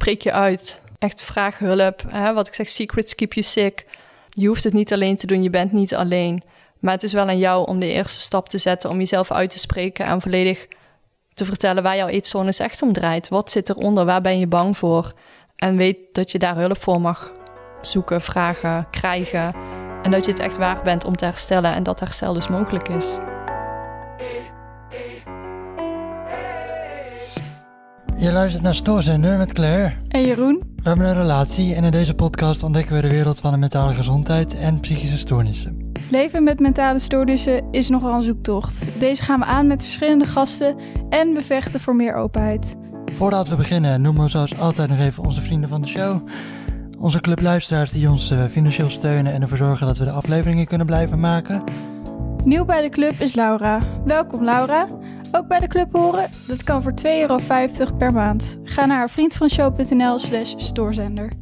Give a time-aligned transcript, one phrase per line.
[0.00, 0.80] spreek je uit.
[0.98, 2.02] Echt vraag hulp.
[2.08, 2.32] Hè?
[2.34, 3.86] Wat ik zeg, secrets keep you sick.
[4.28, 6.42] Je hoeft het niet alleen te doen, je bent niet alleen.
[6.78, 9.50] Maar het is wel aan jou om de eerste stap te zetten, om jezelf uit
[9.50, 10.66] te spreken en volledig
[11.34, 13.28] te vertellen waar jouw eetstoornis echt om draait.
[13.28, 14.04] Wat zit eronder?
[14.04, 15.12] Waar ben je bang voor?
[15.56, 17.32] En weet dat je daar hulp voor mag
[17.80, 19.54] zoeken, vragen, krijgen.
[20.02, 22.88] En dat je het echt waard bent om te herstellen en dat herstel dus mogelijk
[22.88, 23.18] is.
[28.20, 29.92] Je luistert naar Stoorzender met Claire.
[30.08, 30.62] En Jeroen?
[30.76, 33.94] We hebben een relatie en in deze podcast ontdekken we de wereld van de mentale
[33.94, 35.92] gezondheid en psychische stoornissen.
[36.10, 39.00] Leven met mentale stoornissen is nogal een zoektocht.
[39.00, 40.76] Deze gaan we aan met verschillende gasten
[41.08, 42.76] en we vechten voor meer openheid.
[43.04, 46.28] Voordat we beginnen noemen we zoals altijd nog even onze vrienden van de show.
[46.98, 50.86] Onze clubluisteraars die ons eh, financieel steunen en ervoor zorgen dat we de afleveringen kunnen
[50.86, 51.62] blijven maken.
[52.44, 53.78] Nieuw bij de club is Laura.
[54.04, 54.86] Welkom Laura.
[55.32, 56.30] Ook bij de club horen?
[56.46, 57.38] Dat kan voor 2,50 euro
[57.98, 58.58] per maand.
[58.64, 61.32] Ga naar vriendvanshow.nl slash stoorzender.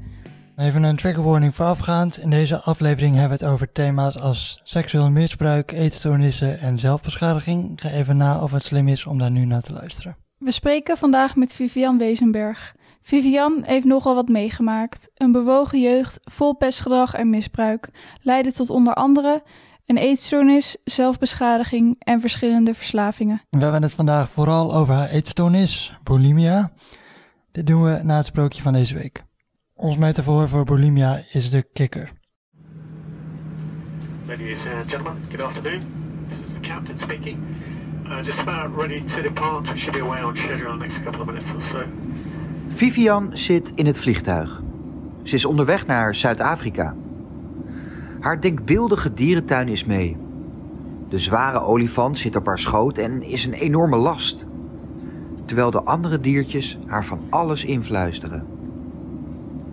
[0.56, 2.18] Even een trigger warning voorafgaand.
[2.18, 7.72] In deze aflevering hebben we het over thema's als seksueel misbruik, eetstoornissen en zelfbeschadiging.
[7.80, 10.16] Ga even na of het slim is om daar nu naar te luisteren.
[10.38, 12.74] We spreken vandaag met Vivian Wezenberg.
[13.00, 15.10] Vivian heeft nogal wat meegemaakt.
[15.14, 17.88] Een bewogen jeugd vol pestgedrag en misbruik
[18.22, 19.42] leidde tot onder andere
[19.88, 23.42] een eetstoornis, zelfbeschadiging en verschillende verslavingen.
[23.50, 26.72] We hebben het vandaag vooral over haar eetstoornis, bulimia.
[27.52, 29.22] Dit doen we na het sprookje van deze week.
[29.74, 32.12] Ons metafoor voor bulimia is de kikker.
[34.26, 35.80] Ladies and gentlemen, good afternoon.
[36.28, 37.38] This is the captain speaking.
[38.04, 39.72] Uh, just about ready to depart.
[39.72, 41.82] We should be away on schedule in the next couple of minutes or so.
[42.68, 44.62] Vivian zit in het vliegtuig.
[45.22, 46.94] Ze is onderweg naar Zuid-Afrika.
[48.20, 50.16] Haar denkbeeldige dierentuin is mee.
[51.08, 54.44] De zware olifant zit op haar schoot en is een enorme last.
[55.44, 58.46] Terwijl de andere diertjes haar van alles influisteren.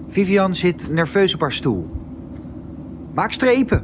[0.10, 1.90] Vivian zit nerveus op haar stoel.
[3.14, 3.84] Maak strepen.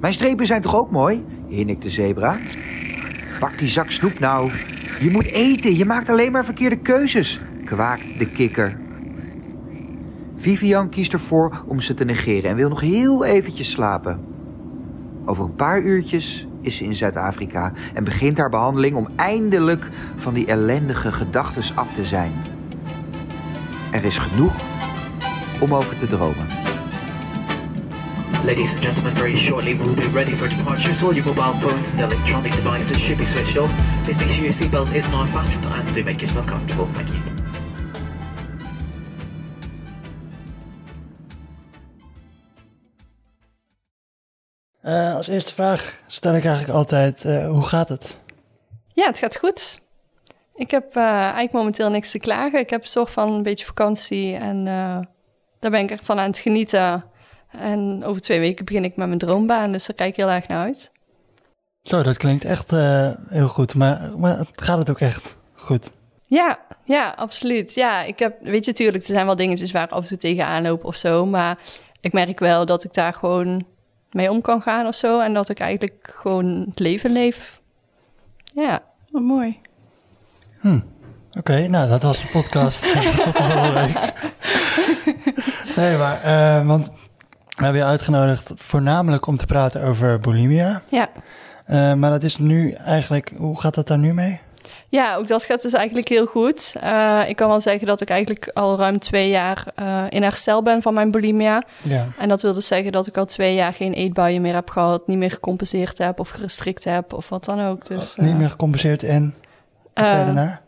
[0.00, 1.24] Mijn strepen zijn toch ook mooi?
[1.48, 2.38] hinnikt de zebra.
[3.38, 4.50] Pak die zak snoep nou.
[5.00, 8.76] Je moet eten, je maakt alleen maar verkeerde keuzes, kwaakt de kikker.
[10.40, 14.20] Vivian kiest ervoor om ze te negeren en wil nog heel eventjes slapen.
[15.24, 20.34] Over een paar uurtjes is ze in Zuid-Afrika en begint haar behandeling om eindelijk van
[20.34, 22.32] die ellendige gedachtes af te zijn.
[23.90, 24.54] Er is genoeg
[25.60, 26.46] om over te dromen.
[28.44, 30.94] Ladies and gentlemen, very shortly we'll be ready for departure.
[30.94, 33.70] So all your mobile phones and electronic devices should be switched off.
[34.04, 36.88] Please make sure your seatbelt is not fastened and do make yourself comfortable.
[36.94, 37.29] Thank you.
[44.90, 48.16] Uh, als eerste vraag stel ik eigenlijk altijd, uh, hoe gaat het?
[48.92, 49.80] Ja, het gaat goed.
[50.54, 52.58] Ik heb uh, eigenlijk momenteel niks te klagen.
[52.58, 54.64] Ik heb zorg van een beetje vakantie en
[55.58, 57.04] daar ben ik echt van aan het genieten.
[57.50, 60.48] En over twee weken begin ik met mijn droombaan, dus daar kijk ik heel erg
[60.48, 60.92] naar uit.
[61.82, 62.70] Zo, dat klinkt echt
[63.28, 65.90] heel goed, maar, maar gaat het ook echt goed?
[66.24, 67.74] Ja, ja, absoluut.
[67.74, 70.16] Ja, ik heb, weet je, natuurlijk, er zijn wel dingetjes waar ik af en toe
[70.16, 71.58] tegenaan loop of zo, maar
[72.00, 73.66] ik merk wel dat ik daar gewoon
[74.10, 75.20] mee om kan gaan of zo.
[75.20, 77.60] En dat ik eigenlijk gewoon het leven leef.
[78.54, 78.82] Ja.
[79.10, 79.58] Wat mooi.
[80.60, 80.80] Hm.
[81.38, 82.92] Oké, nou dat was de podcast.
[83.24, 84.12] Tot de volgende week.
[85.76, 86.90] nee, maar, uh, want
[87.56, 90.82] we hebben je uitgenodigd voornamelijk om te praten over bulimia.
[90.88, 91.08] Ja.
[91.68, 94.40] Uh, maar dat is nu eigenlijk, hoe gaat dat daar nu mee?
[94.90, 96.72] Ja, ook dat gaat dus eigenlijk heel goed.
[96.82, 100.62] Uh, ik kan wel zeggen dat ik eigenlijk al ruim twee jaar uh, in herstel
[100.62, 101.62] ben van mijn bulimia.
[101.82, 102.06] Ja.
[102.18, 105.06] En dat wil dus zeggen dat ik al twee jaar geen eetbuien meer heb gehad,
[105.06, 107.86] niet meer gecompenseerd heb of gerestrikt heb of wat dan ook.
[107.86, 109.34] Dus, uh, niet meer gecompenseerd en
[109.94, 110.60] wat zei je daarna?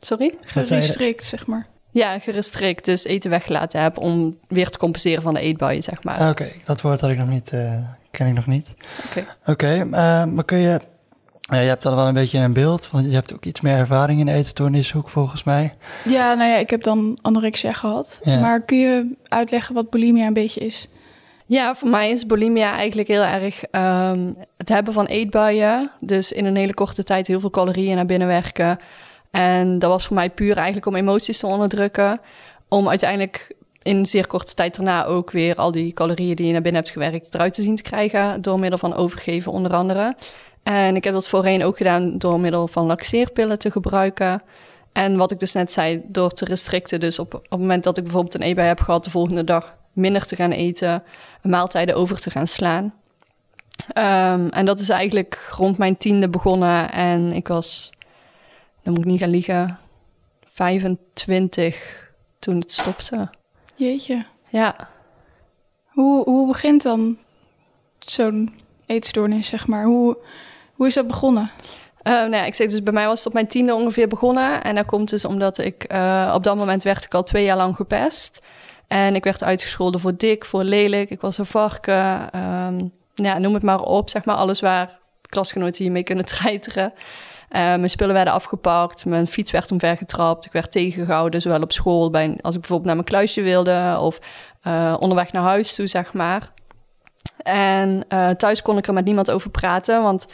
[0.00, 0.34] Sorry?
[0.40, 1.66] Gerestrikt, zeg maar.
[1.90, 2.84] Ja, gerestrikt.
[2.84, 6.20] Dus eten weggelaten heb om weer te compenseren van de eetbuien, zeg maar.
[6.20, 7.52] Oké, okay, dat woord had ik nog niet,
[8.10, 8.74] ken ik nog niet.
[9.06, 9.26] Oké.
[9.46, 9.76] Okay.
[9.76, 10.80] Oké, maar kun je
[11.48, 14.20] je hebt dan wel een beetje een beeld, want je hebt ook iets meer ervaring
[14.20, 15.74] in de eetstoornishoek volgens mij.
[16.04, 18.20] Ja, nou ja, ik heb dan anorexia gehad.
[18.24, 18.40] Ja.
[18.40, 20.88] Maar kun je uitleggen wat bulimia een beetje is?
[21.46, 25.90] Ja, voor mij is bulimia eigenlijk heel erg um, het hebben van eetbuien.
[26.00, 28.78] Dus in een hele korte tijd heel veel calorieën naar binnen werken.
[29.30, 32.20] En dat was voor mij puur eigenlijk om emoties te onderdrukken.
[32.68, 36.52] Om uiteindelijk in een zeer korte tijd daarna ook weer al die calorieën die je
[36.52, 38.42] naar binnen hebt gewerkt eruit te zien te krijgen.
[38.42, 40.16] Door middel van overgeven onder andere.
[40.66, 44.42] En ik heb dat voorheen ook gedaan door middel van laxeerpillen te gebruiken.
[44.92, 47.00] En wat ik dus net zei, door te restricten.
[47.00, 49.76] Dus op, op het moment dat ik bijvoorbeeld een eetbui heb gehad, de volgende dag
[49.92, 51.02] minder te gaan eten,
[51.42, 52.84] maaltijden over te gaan slaan.
[53.98, 56.92] Um, en dat is eigenlijk rond mijn tiende begonnen.
[56.92, 57.92] En ik was,
[58.82, 59.78] dan moet ik niet gaan liegen,
[60.44, 63.30] 25 toen het stopte.
[63.74, 64.24] Jeetje.
[64.50, 64.88] Ja,
[65.86, 67.18] Hoe, hoe begint dan
[67.98, 68.54] zo'n
[68.86, 69.84] eetstoornis, zeg maar?
[69.84, 70.16] Hoe,
[70.76, 71.50] hoe is dat begonnen?
[72.06, 74.62] Eh, nou ja, ik zeg dus bij mij was het op mijn tiende ongeveer begonnen.
[74.62, 77.56] En dat komt dus omdat ik eh, op dat moment werd ik al twee jaar
[77.56, 78.42] lang gepest.
[78.86, 81.10] En ik werd uitgescholden voor dik, voor lelijk.
[81.10, 82.30] Ik was een varken.
[82.32, 82.84] ehm,
[83.14, 84.10] ja, noem het maar op.
[84.10, 86.92] Zeg maar alles waar klasgenoten je mee kunnen treiteren.
[87.48, 89.04] Eh, mijn spullen werden afgepakt.
[89.04, 90.46] Mijn fiets werd omvergetrapt.
[90.46, 93.96] Ik werd tegengehouden, zowel op school bij, als ik bijvoorbeeld naar mijn kluisje wilde.
[94.00, 94.18] Of
[94.98, 96.52] onderweg naar huis toe, zeg maar.
[97.42, 98.06] En
[98.36, 100.26] thuis kon ik er met niemand over praten, want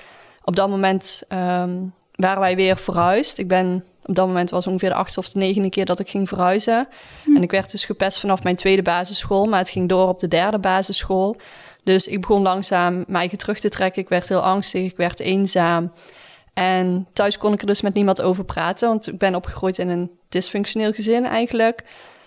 [0.44, 1.78] op dat moment ehm,
[2.14, 3.38] waren wij weer verhuisd.
[3.38, 6.08] Ik ben op dat moment was ongeveer de achtste of de negende keer dat ik
[6.08, 6.88] ging verhuizen.
[7.34, 10.28] En ik werd dus gepest vanaf mijn tweede basisschool, maar het ging door op de
[10.28, 11.36] derde basisschool.
[11.84, 14.02] Dus ik begon langzaam mijn eigen terug te trekken.
[14.02, 15.92] Ik werd heel angstig, ik werd eenzaam.
[16.54, 19.88] En thuis kon ik er dus met niemand over praten, want ik ben opgegroeid in
[19.88, 21.84] een dysfunctioneel gezin eigenlijk.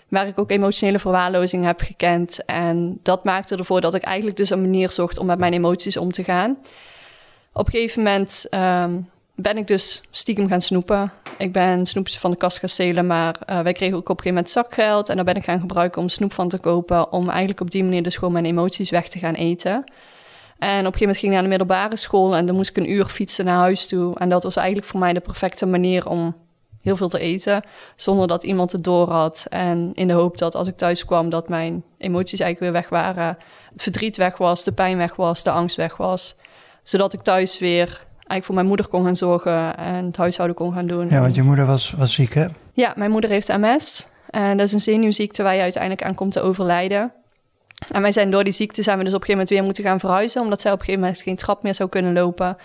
[0.08, 2.44] Waar ik ook emotionele verwaarlozing heb gekend.
[2.44, 5.96] En dat maakte ervoor dat ik eigenlijk dus een manier zocht om met mijn emoties
[5.96, 6.58] om te gaan.
[7.56, 9.00] Op een gegeven moment ehm,
[9.34, 11.12] ben ik dus stiekem gaan snoepen.
[11.38, 14.34] Ik ben snoepjes van de kast gaan maar eh, wij kregen ook op een gegeven
[14.34, 15.08] moment zakgeld.
[15.08, 17.12] En daar ben ik gaan gebruiken om snoep van te kopen.
[17.12, 19.72] Om eigenlijk op die manier dus gewoon mijn emoties weg te gaan eten.
[19.72, 19.84] En op
[20.68, 23.04] een gegeven moment ging ik naar de middelbare school en dan moest ik een uur
[23.04, 24.18] fietsen naar huis toe.
[24.18, 26.36] En dat was eigenlijk voor mij de perfecte manier om
[26.82, 27.62] heel veel te eten,
[27.96, 29.46] zonder dat iemand het door had.
[29.48, 32.88] En in de hoop dat als ik thuis kwam, dat mijn emoties eigenlijk weer weg
[32.88, 33.38] waren.
[33.72, 36.36] Het verdriet weg was, de pijn weg was, de angst weg was.
[36.88, 37.86] Zodat ik thuis weer
[38.16, 41.08] eigenlijk voor mijn moeder kon gaan zorgen en het huishouden kon gaan doen.
[41.08, 42.46] Ja, want je moeder was, was ziek, hè?
[42.72, 44.08] Ja, mijn moeder heeft MS.
[44.30, 47.12] En dat is een zenuwziekte waar je uiteindelijk aan komt te overlijden.
[47.92, 49.84] En wij zijn door die ziekte zijn we dus op een gegeven moment weer moeten
[49.84, 52.56] gaan verhuizen, omdat zij op een gegeven moment geen trap meer zou kunnen lopen.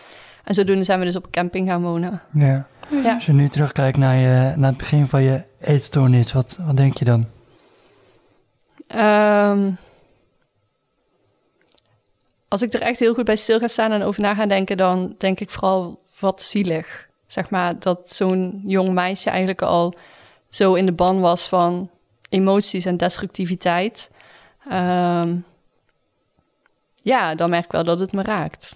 [0.43, 2.21] En zodoende zijn we dus op een camping gaan wonen.
[2.33, 2.67] Ja.
[3.03, 3.13] Ja.
[3.13, 6.97] Als je nu terugkijkt naar, je, naar het begin van je eetstoornis, wat, wat denk
[6.97, 7.25] je dan?
[8.87, 9.71] Ehm,
[12.51, 14.77] als ik er echt heel goed bij stil ga staan en over na ga denken,
[14.77, 17.07] dan denk ik vooral wat zielig.
[17.27, 19.95] Zeg maar dat zo'n jong meisje eigenlijk al
[20.49, 21.89] zo in de ban was van
[22.29, 24.11] emoties en destructiviteit.
[24.69, 25.35] Ehm,
[26.95, 28.75] ja, dan merk ik wel dat het me raakt.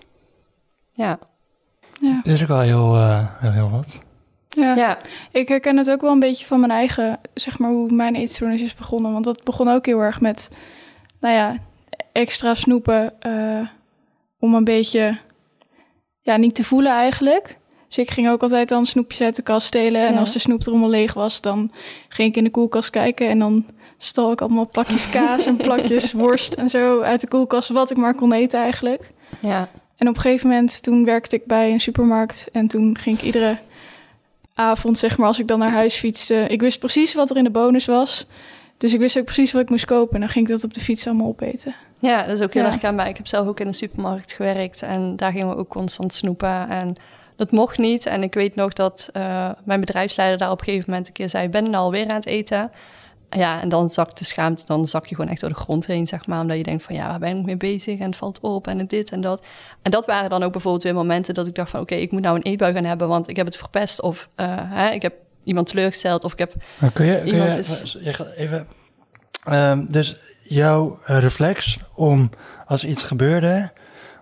[0.91, 1.19] Ja,
[1.99, 2.17] Ja.
[2.17, 3.99] Het is ook wel heel, eh, heel, heel wat.
[4.49, 4.75] Ja.
[4.75, 4.97] ja.
[5.31, 8.61] Ik herken het ook wel een beetje van mijn eigen, zeg maar, hoe mijn eetstoornis
[8.61, 9.11] is begonnen.
[9.11, 10.49] Want dat begon ook heel erg met,
[11.19, 11.57] nou ja,
[12.15, 13.67] extra snoepen eh,
[14.39, 15.17] om een beetje,
[16.21, 17.57] ja, niet te voelen eigenlijk.
[17.87, 20.07] Dus ik ging ook altijd dan snoepjes uit de kast stelen.
[20.07, 20.19] En Ja.
[20.19, 21.71] als de snoeptrommel leeg was, dan
[22.09, 23.29] ging ik in de koelkast kijken.
[23.29, 23.65] En dan
[23.97, 27.69] stal ik allemaal plakjes kaas en plakjes worst en zo uit de koelkast.
[27.69, 29.11] Wat ik maar kon eten eigenlijk.
[29.39, 29.69] ja.
[29.97, 32.49] En op een gegeven moment, toen werkte ik bij een supermarkt.
[32.51, 33.57] En toen ging ik iedere
[34.53, 36.45] avond, zeg maar, als ik dan naar huis fietste...
[36.47, 38.27] Ik wist precies wat er in de bonus was.
[38.77, 40.13] Dus ik wist ook precies wat ik moest kopen.
[40.13, 41.75] En dan ging ik dat op de fiets allemaal opeten.
[41.99, 42.67] Ja, dat is ook heel Ja.
[42.71, 43.07] erg herkenbaar.
[43.07, 46.69] Ik heb zelf ook in een supermarkt gewerkt en daar gingen we ook constant snoepen.
[46.69, 46.95] En
[47.35, 48.05] dat mocht niet.
[48.05, 51.29] En ik weet nog dat eh, mijn bedrijfsleider daar op een gegeven moment een keer
[51.29, 52.71] zei: Ben je nou alweer aan het eten?
[53.29, 56.07] Ja, en dan zakt de schaamte, dan zak je gewoon echt door de grond heen,
[56.07, 56.41] zeg maar.
[56.41, 57.99] Omdat je denkt van, ja, waar ben ik mee bezig?
[57.99, 59.45] En het valt op en dit en dat.
[59.81, 61.79] En dat waren dan ook bijvoorbeeld weer momenten dat ik dacht van...
[61.79, 64.01] oké, ik moet nou een eetbui gaan hebben, want ik heb het verpest.
[64.01, 65.13] Of eh, hè, ik heb
[65.43, 66.53] iemand teleurgesteld of ik heb...
[66.79, 68.67] Maar kun je, kun Iemand je, is- je gaat even...
[69.43, 72.29] Ehm, dus jouw eh, reflex om,
[72.65, 73.71] als iets gebeurde,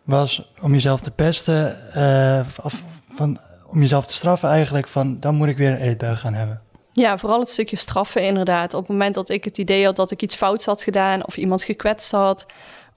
[0.04, 2.84] was om jezelf te pesten, eh, of
[3.16, 3.38] van,
[3.68, 6.62] om jezelf te straffen eigenlijk, van dan moet ik weer een eetbui gaan hebben.
[6.92, 8.74] Ja, vooral het stukje straffen inderdaad.
[8.74, 11.26] Op het moment dat ik het idee had dat ik iets fouts had gedaan...
[11.26, 12.46] of iemand gekwetst had...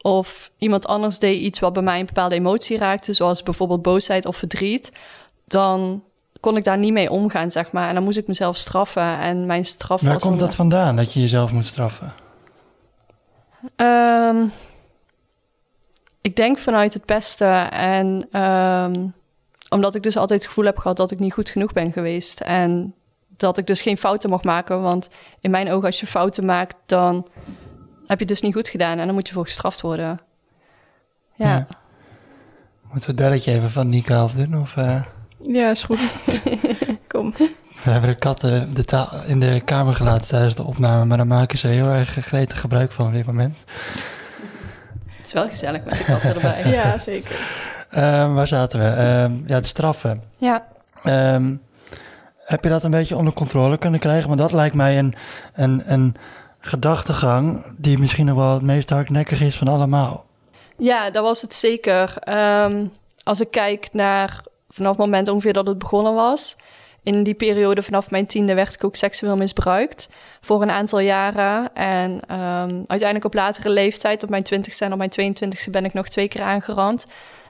[0.01, 3.13] of iemand anders deed iets wat bij mij een bepaalde emotie raakte...
[3.13, 4.93] zoals bijvoorbeeld boosheid of verdriet...
[5.47, 6.03] dan
[6.41, 7.89] kon ik daar niet mee omgaan, zeg maar.
[7.89, 9.19] En dan moest ik mezelf straffen.
[9.19, 12.13] En mijn straf Waar was komt dan- dat vandaan, dat je jezelf moet straffen?
[13.77, 14.47] Ehm,
[16.21, 17.45] ik denk vanuit het beste.
[17.71, 19.07] En ehm,
[19.69, 22.41] omdat ik dus altijd het gevoel heb gehad dat ik niet goed genoeg ben geweest.
[22.41, 22.95] En
[23.37, 24.83] dat ik dus geen fouten mag maken.
[24.83, 25.09] Want
[25.41, 27.29] in mijn ogen, als je fouten maakt, dan
[28.07, 28.99] heb je het dus niet goed gedaan.
[28.99, 30.21] En dan moet je voor gestraft worden.
[31.35, 31.47] Ja.
[31.49, 31.67] Ja.
[32.93, 34.61] Moeten we het belletje even van Nika afdoen?
[34.61, 35.03] Of, eh,
[35.43, 36.15] Ja, is goed.
[37.09, 37.35] Kom.
[37.85, 41.59] We hebben de katten de in de kamer gelaten tijdens de opname, maar daar maken
[41.59, 43.57] ze heel erg gretig gebruik van op dit moment.
[45.17, 46.71] Het is wel gezellig met de katten erbij.
[46.71, 47.37] Ja, zeker.
[47.91, 48.87] Ehm, waar zaten we?
[48.87, 50.23] Ehm, ja, de straffen.
[50.39, 50.67] Ja.
[51.03, 51.55] Ehm,
[52.39, 54.29] heb je dat een beetje onder controle kunnen krijgen?
[54.29, 55.15] Want dat lijkt mij een,
[55.55, 56.15] een, een
[56.61, 60.25] gedachtegang die misschien nog wel het meest hardnekkig is van allemaal.
[60.79, 62.15] Ja, dat was het zeker.
[62.19, 62.87] Ehm,
[63.23, 66.57] als ik kijk naar vanaf het moment ongeveer dat het begonnen was.
[67.07, 70.09] In die periode vanaf mijn tiende werd ik ook seksueel misbruikt
[70.41, 71.75] voor een aantal jaren.
[71.75, 75.93] En ehm, uiteindelijk op latere leeftijd, op mijn twintigste en op mijn 22ste, ben ik
[75.93, 77.07] nog twee keer aangerand.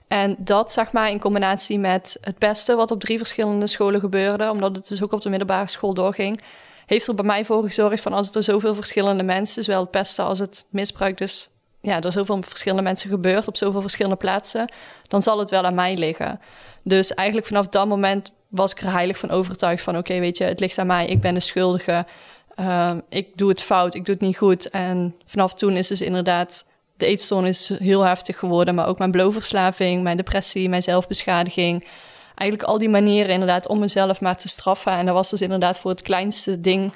[0.08, 4.50] En dat, zeg maar, in combinatie met het pesten, wat op drie verschillende scholen gebeurde,
[4.50, 6.42] omdat het dus ook op de middelbare school doorging,
[6.86, 10.24] heeft er bij mij voor gezorgd van als er zoveel verschillende mensen, zowel het pesten
[10.24, 14.72] als het misbruik, dus ja, er zoveel verschillende mensen gebeurt op zoveel verschillende plaatsen,
[15.08, 16.40] dan zal het wel aan mij liggen.
[16.82, 19.96] Dus eigenlijk vanaf dat moment was ik er heilig van overtuigd van...
[19.96, 22.06] oké, weet je, het ligt aan mij, ik ben de schuldige.
[22.54, 24.70] Ehm, ik doe het fout, ik doe het niet goed.
[24.70, 26.64] En vanaf toen is dus inderdaad...
[26.96, 28.74] de eetstoornis heel heftig geworden...
[28.74, 31.86] maar ook mijn blowverslaving, mijn depressie, mijn zelfbeschadiging...
[32.34, 34.92] eigenlijk al die manieren inderdaad om mezelf maar te straffen.
[34.92, 36.92] En dat was dus inderdaad voor het kleinste ding...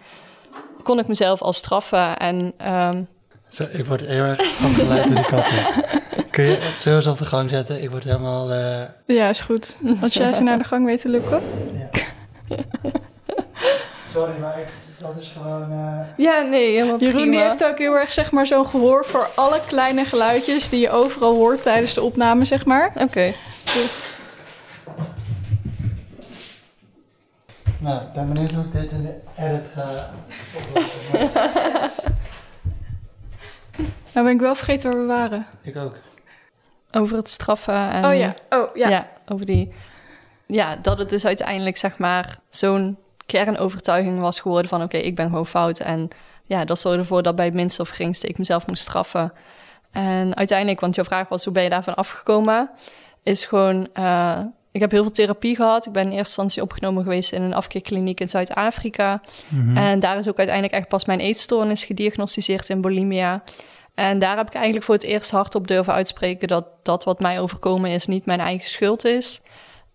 [0.83, 2.55] kon ik mezelf al straffen en...
[2.67, 3.09] Um...
[3.49, 5.65] Zo, ik word heel erg afgeleid door die katten.
[6.41, 7.83] Kun je het zo eens op de gang zetten?
[7.83, 8.53] Ik word helemaal...
[8.53, 8.83] Uh...
[9.05, 9.77] Ja, is goed.
[10.03, 11.43] Als jij ze naar de gang weet te lukken.
[12.49, 12.57] Ja.
[14.13, 14.67] Sorry, maar ik,
[14.99, 15.73] dat is gewoon...
[15.73, 16.01] Uh...
[16.17, 20.05] Ja, nee, helemaal Jeroen heeft ook heel erg zeg maar, zo'n gehoor voor alle kleine
[20.05, 20.69] geluidjes...
[20.69, 22.93] die je overal hoort tijdens de opname, zeg maar.
[22.97, 23.35] Oké.
[23.65, 24.09] Dus...
[27.79, 30.11] Nou, ik ben benieuwd hoe ik dit in de edit ga
[30.57, 32.19] oplossen.
[34.13, 35.47] Nou ben ik wel vergeten waar we waren.
[35.63, 35.97] Ik ook.
[36.93, 37.91] Over het straffen.
[37.91, 38.89] En, oh ja, oh ja.
[38.89, 39.73] Ja, over die.
[40.47, 45.29] Ja, dat het dus uiteindelijk zeg maar zo'n kernovertuiging was geworden van oké, ik ben
[45.29, 45.79] gewoon fout.
[45.79, 46.09] En
[46.45, 49.33] ja, dat zorgde ervoor dat bij het minste of geringste ik mezelf moest straffen.
[49.91, 52.71] En uiteindelijk, want jouw vraag was hoe ben je daarvan afgekomen,
[53.23, 53.89] is gewoon.
[53.99, 54.41] Uh,
[54.73, 55.87] ik heb heel veel therapie gehad.
[55.87, 59.21] Ik ben in eerste instantie opgenomen geweest in een afkeerkliniek in Zuid-Afrika.
[59.49, 63.43] Mm En daar is ook uiteindelijk echt pas mijn eetstoornis gediagnosticeerd in bulimia.
[64.01, 67.41] En daar heb ik eigenlijk voor het eerst hardop durven uitspreken dat dat wat mij
[67.41, 69.43] overkomen is niet mijn eigen schuld is.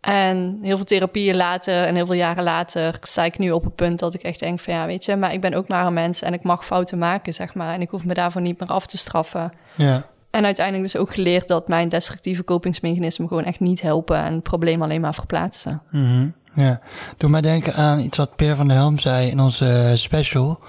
[0.02, 3.76] En heel veel therapieën later en heel veel jaren later sta ik nu op het
[3.76, 5.94] punt dat ik echt denk van ja, weet je, maar ik ben ook maar een
[5.94, 7.74] mens en ik mag fouten maken, zeg maar.
[7.74, 9.52] En ik hoef me daarvoor niet meer af te straffen.
[9.76, 10.06] Ja.
[10.30, 14.44] En uiteindelijk dus ook geleerd dat mijn destructieve kopingsmechanismen gewoon echt niet helpen en het
[14.44, 15.82] probleem alleen maar verplaatsen.
[15.92, 16.80] Mm Ja,
[17.18, 20.60] doe mij denken aan iets wat Peer van der Helm zei in onze special.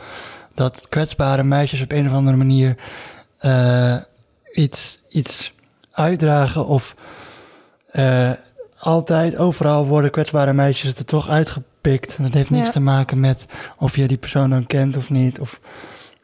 [0.55, 2.77] Dat kwetsbare meisjes op een of andere manier
[3.41, 3.97] uh,
[4.53, 5.55] iets, iets
[5.93, 6.95] uitdragen of
[7.93, 8.31] uh,
[8.79, 12.17] altijd overal worden kwetsbare meisjes er toch uitgepikt.
[12.21, 13.47] Dat heeft niks te maken met
[13.79, 15.41] of je die persoon dan kent of niet.
[15.41, 15.61] Of,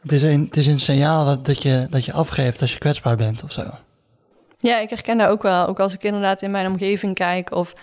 [0.01, 2.79] het, is een, het is een signaal dat, dat, je, dat je afgeeft als je
[2.79, 3.63] kwetsbaar bent of zo.
[4.57, 5.67] Ja, ik herken dat ook wel.
[5.67, 7.73] Ook als ik inderdaad in mijn omgeving kijk of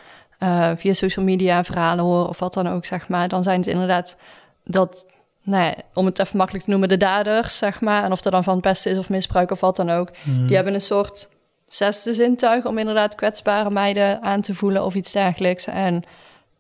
[0.43, 3.29] uh, via social media verhalen hoor of wat dan ook, zeg maar.
[3.29, 4.17] Dan zijn het inderdaad
[4.65, 5.07] dat
[5.43, 8.05] nou ja, om het even makkelijk te noemen, de daders, zeg maar.
[8.05, 10.11] En of er dan van pesten is of misbruik of wat dan ook.
[10.23, 10.47] Hmm.
[10.47, 11.29] Die hebben een soort
[11.67, 15.67] zesde zintuig om inderdaad kwetsbare meiden aan te voelen of iets dergelijks.
[15.67, 16.03] En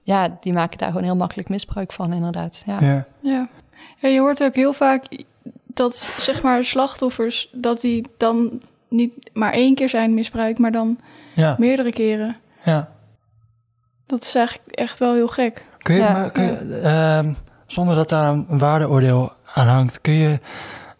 [0.02, 2.62] ja, die maken daar gewoon heel makkelijk misbruik van, inderdaad.
[2.66, 2.76] Ja.
[2.80, 3.06] Ja.
[3.20, 3.48] ja.
[3.98, 5.04] ja je hoort ook heel vaak
[5.66, 10.98] dat, zeg maar, slachtoffers, dat die dan niet maar één keer zijn misbruikt, maar dan
[11.34, 11.56] ja.
[11.58, 12.36] meerdere keren.
[12.64, 12.88] Ja.
[14.06, 15.64] Dat is eigenlijk echt wel heel gek.
[15.78, 17.32] Kun je, maar, kun je, ehm,
[17.72, 20.38] zonder dat daar een waardeoordeel aan hangt, kun je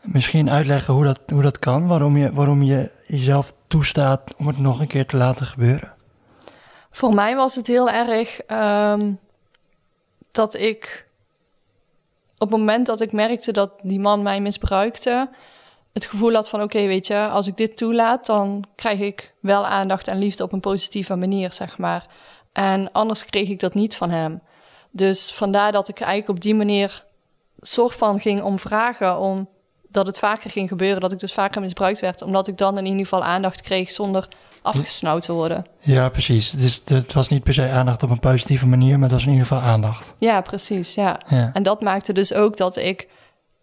[0.03, 1.87] misschien uitleggen hoe dat, hoe dat kan?
[1.87, 5.93] Waarom je, waarom je jezelf toestaat om het nog een keer te laten gebeuren?
[6.91, 9.19] Voor mij was het heel erg um,
[10.31, 11.09] dat ik
[12.39, 15.29] op het moment dat ik merkte dat die man mij misbruikte,
[15.93, 19.67] het gevoel had van oké, weet je, als ik dit toelaat, dan krijg ik wel
[19.67, 22.07] aandacht en liefde op een positieve manier, zeg maar.
[22.53, 24.41] En anders kreeg ik dat niet van hem.
[24.91, 27.05] Dus vandaar dat ik eigenlijk op die manier
[27.57, 29.49] soort van ging om vragen, om
[29.89, 32.85] dat het vaker ging gebeuren, dat ik dus vaker misbruikt werd, omdat ik dan in
[32.85, 34.29] ieder geval aandacht kreeg zonder
[34.63, 35.67] afgesnauwd te worden.
[35.81, 36.51] Ja, precies.
[36.51, 39.31] Dus het was niet per se aandacht op een positieve manier, maar het was in
[39.31, 40.15] ieder geval aandacht.
[40.19, 40.95] Ja, precies.
[40.95, 41.21] Ja.
[41.29, 41.51] ja.
[41.53, 43.09] En dat maakte dus ook dat ik.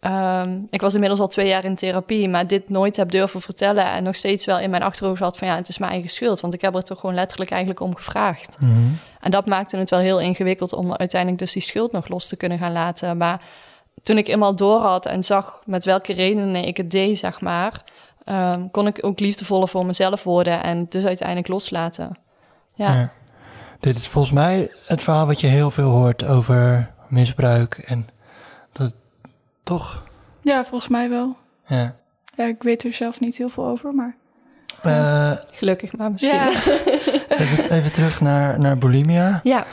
[0.07, 3.85] Um, ik was inmiddels al twee jaar in therapie, maar dit nooit heb durven vertellen.
[3.85, 6.39] En nog steeds wel in mijn achterhoofd had van ja, het is mijn eigen schuld.
[6.39, 8.57] Want ik heb er toch gewoon letterlijk eigenlijk om gevraagd.
[8.59, 8.97] Mm -hmm.
[9.19, 12.35] En dat maakte het wel heel ingewikkeld om uiteindelijk dus die schuld nog los te
[12.35, 13.17] kunnen gaan laten.
[13.17, 13.41] Maar
[14.03, 17.83] toen ik eenmaal door had en zag met welke redenen ik het deed, zeg maar,
[18.25, 22.17] um, kon ik ook liefdevoller voor mezelf worden en dus uiteindelijk loslaten.
[22.73, 22.93] Ja.
[22.93, 23.11] ja.
[23.79, 28.07] Dit is volgens mij het verhaal wat je heel veel hoort over misbruik en
[28.71, 28.95] dat
[29.67, 30.03] toch.
[30.41, 31.37] Ja, volgens mij wel.
[31.67, 31.95] Ja.
[32.35, 34.15] Ja, ik weet er zelf niet heel veel over, maar.
[34.85, 36.33] Uh, Gelukkig maar misschien.
[36.33, 36.47] Ja.
[37.29, 39.39] even, even, terug naar, naar bulimia.
[39.43, 39.65] Ja.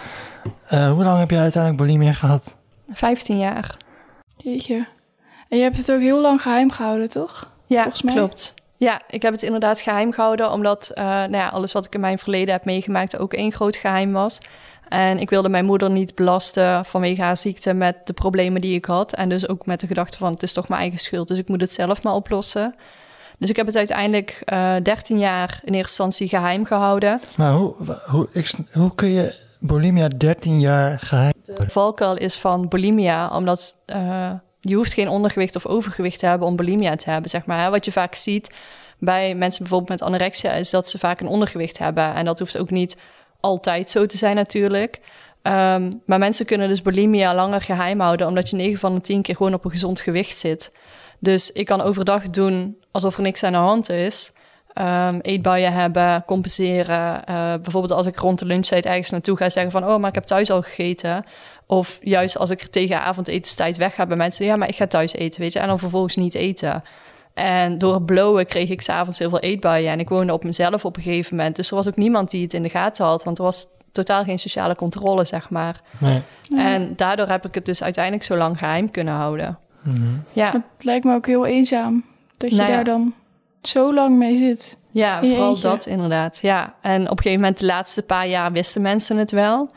[0.72, 2.56] Uh, hoe lang heb je uiteindelijk bulimia gehad?
[2.88, 3.76] 15 jaar.
[4.36, 4.86] Jeetje.
[5.48, 7.50] En je hebt het ook heel lang geheim gehouden, toch?
[7.66, 8.14] Ja, Volgens mij.
[8.14, 8.54] klopt.
[8.76, 12.00] Ja, ik heb het inderdaad geheim gehouden, omdat uh, nou ja, alles wat ik in
[12.00, 14.38] mijn verleden heb meegemaakt ook één groot geheim was.
[14.88, 18.84] En ik wilde mijn moeder niet belasten vanwege haar ziekte met de problemen die ik
[18.84, 19.14] had.
[19.14, 21.48] En dus ook met de gedachte van het is toch mijn eigen schuld, dus ik
[21.48, 22.74] moet het zelf maar oplossen.
[23.38, 27.20] Dus ik heb het uiteindelijk uh, 13 jaar in eerste instantie geheim gehouden.
[27.36, 27.74] Maar hoe,
[28.06, 33.76] hoe, ik, hoe kun je bulimia 13 jaar geheim De valkuil is van bulimia, omdat
[33.94, 37.70] uh, je hoeft geen ondergewicht of overgewicht te hebben om bulimia te hebben, zeg maar.
[37.70, 38.50] Wat je vaak ziet
[38.98, 42.14] bij mensen bijvoorbeeld met anorexia is dat ze vaak een ondergewicht hebben.
[42.14, 42.96] En dat hoeft ook niet
[43.44, 45.00] altijd zo te zijn natuurlijk.
[45.42, 49.22] Um, maar mensen kunnen dus bulimia langer geheim houden, omdat je 9 van de 10
[49.22, 50.72] keer gewoon op een gezond gewicht zit.
[51.18, 54.32] Dus ik kan overdag doen alsof er niks aan de hand is.
[54.78, 57.22] Um, eetbuien hebben, compenseren.
[57.30, 59.84] Uh, bijvoorbeeld als ik rond de lunchtijd ergens naartoe ga zeggen van...
[59.86, 61.24] oh, maar ik heb thuis al gegeten.
[61.66, 64.44] Of juist als ik tegen avondetenstijd weg ga bij mensen...
[64.44, 65.58] ja, maar ik ga thuis eten, weet je.
[65.58, 66.82] En dan vervolgens niet eten.
[67.34, 69.90] En door het blowen kreeg ik s'avonds heel veel eetbuien.
[69.90, 71.56] En ik woonde op mezelf op een gegeven moment.
[71.56, 73.24] Dus er was ook niemand die het in de gaten had.
[73.24, 75.80] Want er was totaal geen sociale controle, zeg maar.
[75.98, 76.22] Nee.
[76.56, 79.58] En daardoor heb ik het dus uiteindelijk zo lang geheim kunnen houden.
[79.82, 80.02] Mhm.
[80.32, 82.04] Ja, Het lijkt me ook heel eenzaam
[82.36, 82.74] dat je Nou ja.
[82.74, 83.14] daar dan
[83.62, 84.78] zo lang mee zit.
[84.90, 85.68] ja je vooral eentje.
[85.68, 86.38] dat inderdaad.
[86.42, 89.70] Ja, en op een gegeven moment de laatste paar jaar wisten mensen het wel.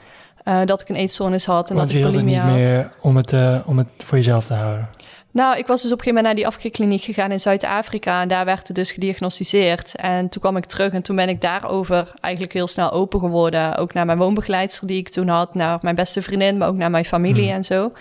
[0.43, 2.61] eh, dat ik een eetstoornis had en Want dat je ik wilde niet bulimia had.
[2.73, 4.89] meer om het, eh, om het voor jezelf te houden.
[5.37, 8.21] Nou, ik was dus op een gegeven moment naar die afkikkliniek gegaan in Zuid-Afrika.
[8.21, 9.95] En daar werd het dus gediagnosticeerd.
[9.95, 13.75] En toen kwam ik terug en toen ben ik daarover eigenlijk heel snel open geworden.
[13.77, 16.91] Ook naar mijn woonbegeleidster die ik toen had, naar mijn beste vriendin, maar ook naar
[16.91, 17.55] mijn familie Hmm.
[17.55, 17.91] en zo.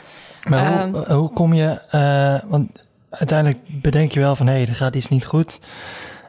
[0.49, 0.91] Maar Ehm.
[0.93, 1.81] hoe, hoe kom je...
[1.91, 2.71] eh, want
[3.11, 4.47] uiteindelijk bedenk je wel van...
[4.47, 5.59] hé, hey, er gaat iets niet goed.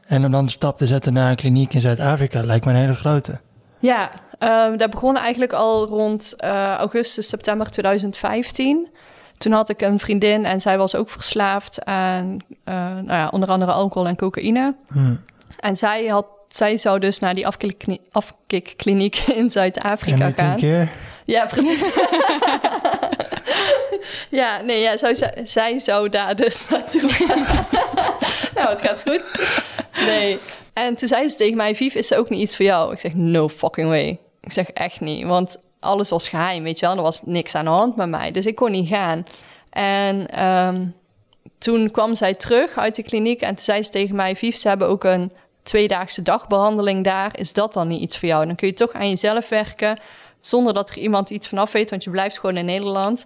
[0.07, 2.41] En om dan de stap te zetten naar een kliniek in Zuid-Afrika...
[2.41, 3.39] lijkt me een hele grote.
[3.79, 4.09] Ja,
[4.39, 8.87] ehm dat begon eigenlijk al rond eh, augustus, september 2015.
[9.37, 13.49] Toen had ik een vriendin en zij was ook verslaafd aan eh, nou ja, onder
[13.49, 14.75] andere alcohol en cocaïne.
[14.87, 15.15] Hm.
[15.59, 17.47] En zij, had, zij zou dus naar die
[18.11, 20.57] afkikkliniek in Zuid-Afrika gaan.
[20.57, 20.89] keer?
[21.25, 21.89] Ja, precies.
[24.39, 27.65] ja, nee, ja, zou, zij, zij zou daar dus naartoe gaan.
[28.55, 29.31] nou, het gaat goed.
[30.05, 30.39] Nee.
[30.73, 32.93] En toen zei ze tegen mij, Vief, is er ook niet iets voor jou?
[32.93, 34.19] Ik zeg, no fucking way.
[34.41, 35.25] Ik zeg, echt niet.
[35.25, 35.57] Want
[35.87, 36.95] alles was geheim, weet je wel.
[36.95, 38.31] Er was niks aan de hand met mij.
[38.31, 39.25] Dus ik kon niet gaan.
[39.69, 40.85] En ehm,
[41.57, 44.35] toen kwam zij terug uit de kliniek en toen zei ze tegen mij...
[44.35, 45.31] Vief, ze hebben ook een
[45.63, 47.31] tweedaagse dagbehandeling daar.
[47.39, 48.45] Is dat dan niet iets voor jou?
[48.45, 49.99] Dan kun je toch aan jezelf werken...
[50.41, 53.25] zonder dat er iemand iets vanaf weet, want je blijft gewoon in Nederland.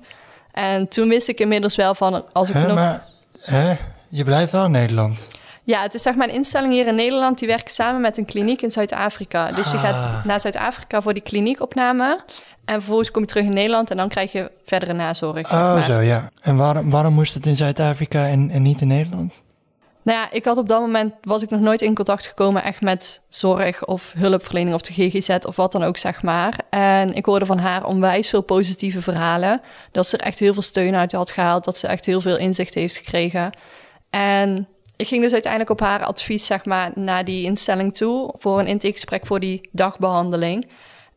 [0.52, 2.34] En toen wist ik inmiddels wel van...
[2.34, 2.76] als ik Hè, nog...
[2.76, 3.08] Maar
[3.39, 3.74] hè?
[4.10, 5.19] je blijft wel in Nederland.
[5.71, 7.39] Ja, het is zeg maar een instelling hier in Nederland.
[7.39, 9.51] Die werkt samen met een kliniek in Zuid-Afrika.
[9.51, 9.84] Dus je Ah.
[9.84, 12.19] gaat naar Zuid-Afrika voor die kliniekopname.
[12.65, 15.49] En vervolgens kom je terug in Nederland en dan krijg je verdere nazorg.
[15.49, 15.84] Zeg Oh, maar.
[15.84, 16.29] zo, ja.
[16.41, 19.41] En waarom, waarom moest het in Zuid-Afrika en, en niet in Nederland?
[20.03, 22.81] Nou ja, ik had op dat moment was ik nog nooit in contact gekomen echt
[22.81, 26.53] met zorg of hulpverlening of de GGZ of wat dan ook, zeg maar.
[26.69, 29.62] En ik hoorde van haar onwijs veel positieve verhalen.
[29.91, 31.63] Dat ze er echt heel veel steun uit had gehaald.
[31.63, 33.51] Dat ze echt heel veel inzicht heeft gekregen.
[34.10, 34.67] En
[35.01, 38.67] ik ging dus uiteindelijk op haar advies, zeg maar, naar die instelling toe voor een
[38.67, 40.69] intakegesprek voor die dagbehandeling.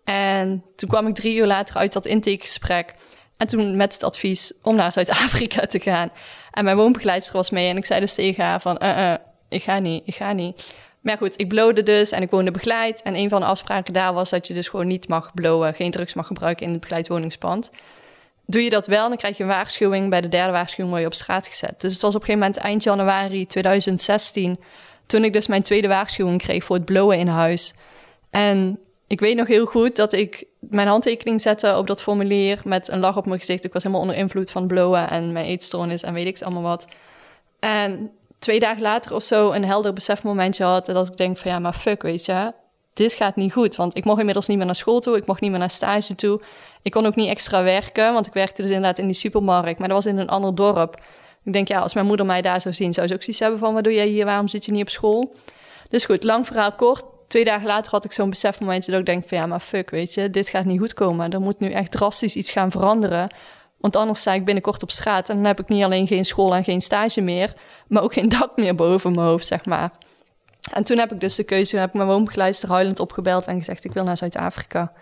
[0.05, 2.95] En toen kwam ik drie uur later uit dat intakegesprek.
[3.37, 6.11] En toen met het advies om naar Zuid-Afrika te gaan.
[6.51, 7.69] En mijn woonbegeleidster was mee.
[7.69, 9.15] En ik zei dus tegen haar van, uh, uh,
[9.49, 10.75] ik ga niet, ik ga niet.
[11.01, 13.03] Maar goed, ik blowde dus en ik woonde begeleid.
[13.03, 15.75] En een van de afspraken daar was dat je dus gewoon niet mag blowen.
[15.75, 17.71] Geen drugs mag gebruiken in het begeleid woningspand.
[18.47, 20.11] Doe je dat wel, dan krijg je een waarschuwing.
[20.11, 21.81] Bij de derde waarschuwing word je op straat gezet.
[21.81, 24.61] Dus het was op een gegeven moment eind januari 2016...
[25.07, 27.75] toen ik dus mijn tweede waarschuwing kreeg voor het blowen in huis.
[28.31, 32.61] En ik weet nog heel goed dat ik mijn handtekening zette op dat formulier...
[32.65, 33.65] met een lach op mijn gezicht.
[33.65, 36.89] Ik was helemaal onder invloed van blowen en mijn eetstoornis en weet ik allemaal wat.
[37.59, 40.87] En twee dagen later of zo een helder besefmomentje had...
[40.87, 42.53] dat ik denk van ja, maar fuck, weet je...
[42.95, 45.17] dit gaat niet goed, want ik mocht inmiddels niet meer naar school toe...
[45.17, 46.41] ik mocht niet meer naar stage toe.
[46.83, 49.79] Ik kon ook niet extra werken, want ik werkte dus inderdaad in die supermarkt...
[49.79, 51.01] maar dat was in een ander dorp.
[51.45, 52.93] Ik denk, ja, als mijn moeder mij daar zou zien...
[52.93, 54.89] zou ze ook zoiets hebben van, wat doe jij hier, waarom zit je niet op
[54.89, 55.37] school?
[55.89, 57.05] Dus goed, lang verhaal kort.
[57.29, 59.39] Twee dagen later had ik zo'n besefmomentje dat ik denk van...
[59.39, 61.33] ja, maar fuck, weet je, dit gaat niet goed komen.
[61.33, 63.29] Er moet nu echt drastisch iets gaan veranderen...
[63.85, 66.55] Want anders sta ik binnenkort op straat en dan heb ik niet alleen geen school
[66.55, 67.55] en geen stage meer,
[67.89, 69.91] maar ook geen dak meer boven mijn hoofd, zeg maar.
[70.73, 73.85] En toen heb ik dus de keuze, heb ik mijn woonbegeleidster huilend opgebeld en gezegd,
[73.85, 74.93] ik wil naar Zuid-Afrika.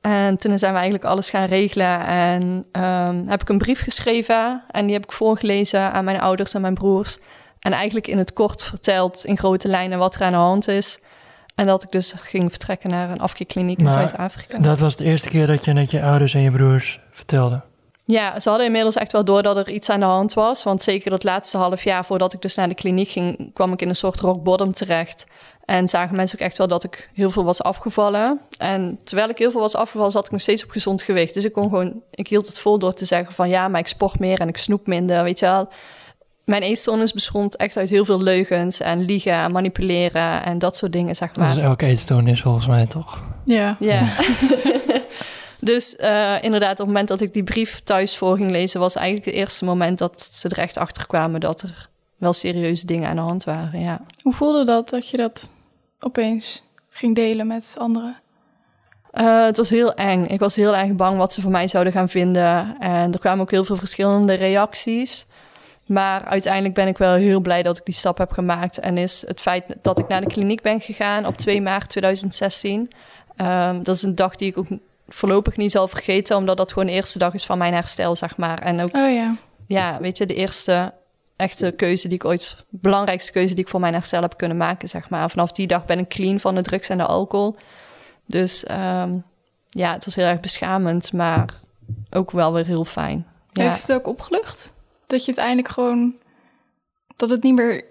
[0.00, 4.62] En toen zijn we eigenlijk alles gaan regelen en ehm, heb ik een brief geschreven
[4.70, 7.18] en die heb ik voorgelezen aan mijn ouders en mijn broers.
[7.58, 10.98] En eigenlijk in het kort verteld in grote lijnen wat er aan de hand is.
[11.54, 14.58] En dat ik dus ging vertrekken naar een afkikkliniek in Zuid-Afrika.
[14.58, 17.62] Dat was de eerste keer dat je net je ouders en je broers vertelde.
[18.04, 20.62] Ja, ze hadden inmiddels echt wel door dat er iets aan de hand was.
[20.62, 23.82] Want zeker dat laatste half jaar voordat ik dus naar de kliniek ging, kwam ik
[23.82, 25.26] in een soort rock bottom terecht.
[25.64, 28.40] En zagen mensen ook echt wel dat ik heel veel was afgevallen.
[28.58, 31.34] En terwijl ik heel veel was afgevallen, zat ik nog steeds op gezond gewicht.
[31.34, 33.86] Dus ik kon gewoon, ik hield het vol door te zeggen van ja, maar ik
[33.86, 35.68] sport meer en ik snoep minder, weet je wel.
[36.44, 40.92] Mijn eetstoornis bestond echt uit heel veel leugens en liegen en manipuleren en dat soort
[40.92, 41.48] dingen, zeg maar.
[41.48, 43.22] Dat is elke eetstoornis volgens mij, toch?
[43.44, 43.76] Ja.
[43.80, 44.08] Ja.
[45.64, 48.94] dus uh, inderdaad, op het moment dat ik die brief thuis voor ging lezen, was
[48.94, 53.08] eigenlijk het eerste moment dat ze er echt achter kwamen dat er wel serieuze dingen
[53.08, 53.80] aan de hand waren.
[53.80, 54.00] Ja.
[54.22, 55.50] Hoe voelde dat dat je dat
[56.00, 58.20] opeens ging delen met anderen?
[59.12, 60.24] Uh, het was heel eng.
[60.24, 62.76] Ik was heel erg bang wat ze van mij zouden gaan vinden.
[62.78, 65.26] En er kwamen ook heel veel verschillende reacties.
[65.86, 68.78] Maar uiteindelijk ben ik wel heel blij dat ik die stap heb gemaakt.
[68.78, 72.80] En is het feit dat ik naar de kliniek ben gegaan op 2 maart 2016.
[72.80, 72.88] Um,
[73.36, 74.66] ehm, dat is een dag die ik ook
[75.14, 78.36] voorlopig niet zal vergeten, omdat dat gewoon de eerste dag is van mijn herstel, zeg
[78.36, 78.58] maar.
[78.58, 79.36] En ook, oh, ja.
[79.66, 80.94] ja, weet je, de eerste
[81.36, 84.88] echte keuze die ik ooit, belangrijkste keuze die ik voor mijn herstel heb kunnen maken,
[84.88, 85.30] zeg maar.
[85.30, 87.56] Vanaf die dag ben ik clean van de drugs en de alcohol.
[88.26, 89.24] Dus um,
[89.68, 91.60] ja, het was heel erg beschamend, maar
[92.10, 93.26] ook wel weer heel fijn.
[93.52, 93.62] Ja.
[93.62, 94.74] Heeft het ook opgelucht?
[95.06, 96.14] Dat je het eindelijk gewoon,
[97.16, 97.84] dat het niet meer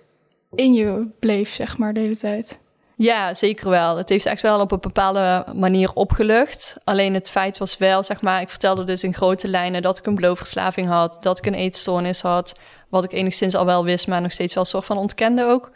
[0.56, 2.60] in je bleef, zeg maar, de hele tijd?
[3.02, 3.98] Ja, zeker wel.
[3.98, 6.76] Het heeft echt wel op een bepaalde manier opgelucht.
[6.84, 10.06] Alleen het feit was wel, zeg maar, ik vertelde dus in grote lijnen dat ik
[10.06, 12.54] een bloofverslaving had, dat ik een eetstoornis had,
[12.90, 15.72] wat ik enigszins al wel wist, maar nog steeds wel een soort van ontkende ook.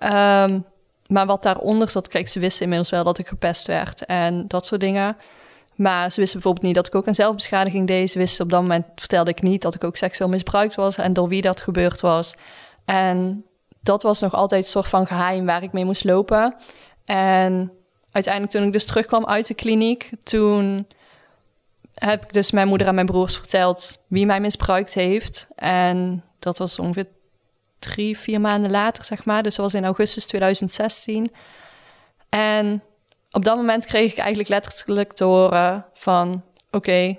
[0.00, 0.64] Um,
[1.06, 4.66] maar wat daaronder zat, kijk, ze wisten inmiddels wel dat ik gepest werd en dat
[4.66, 5.16] soort dingen.
[5.74, 8.10] Maar ze wisten bijvoorbeeld niet dat ik ook een zelfbeschadiging deed.
[8.10, 11.12] Ze wisten op dat moment, vertelde ik niet, dat ik ook seksueel misbruikt was en
[11.12, 12.34] door wie dat gebeurd was.
[12.84, 13.44] En
[13.86, 16.56] dat was nog altijd een soort van geheim waar ik mee moest lopen.
[17.04, 17.72] En
[18.10, 20.86] uiteindelijk toen ik dus terugkwam uit de kliniek, toen
[21.94, 25.48] heb ik dus mijn moeder en mijn broers verteld wie mij misbruikt heeft.
[25.54, 27.06] En dat was ongeveer
[27.78, 29.42] drie, vier maanden later, zeg maar.
[29.42, 31.32] Dus dat was in augustus 2016.
[32.28, 32.82] En
[33.30, 36.42] op dat moment kreeg ik eigenlijk letterlijk te horen van...
[36.70, 37.16] oké,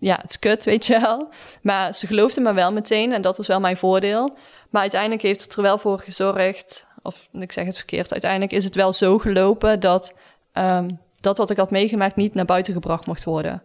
[0.00, 1.28] ja, het is kut, weet je wel.
[1.62, 4.36] Maar ze geloofden me wel meteen en dat was wel mijn voordeel.
[4.70, 6.86] Maar uiteindelijk heeft het er wel voor gezorgd...
[7.02, 9.80] of ik zeg het verkeerd, uiteindelijk is het wel zo gelopen...
[9.80, 10.14] dat
[10.54, 13.62] um, dat wat ik had meegemaakt niet naar buiten gebracht mocht worden.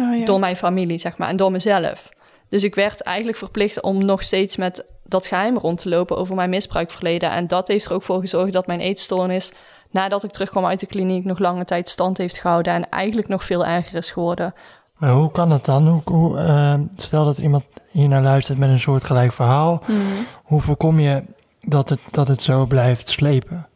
[0.00, 0.24] Oh, ja.
[0.24, 2.08] Door mijn familie, zeg maar, en door mezelf.
[2.48, 6.34] Dus ik werd eigenlijk verplicht om nog steeds met dat geheim rond te lopen over
[6.34, 7.30] mijn misbruikverleden.
[7.30, 9.52] En dat heeft er ook voor gezorgd dat mijn eetstoornis,
[9.90, 13.44] nadat ik terugkwam uit de kliniek, nog lange tijd stand heeft gehouden en eigenlijk nog
[13.44, 14.54] veel erger is geworden.
[15.00, 15.88] Maar hoe kan dat dan?
[15.88, 19.82] Hoe, hoe uh, stel dat iemand hier naar luistert met een soortgelijk verhaal.
[19.86, 19.96] Mm.
[20.44, 21.22] Hoe voorkom je
[21.60, 23.68] dat het, dat het zo blijft slepen?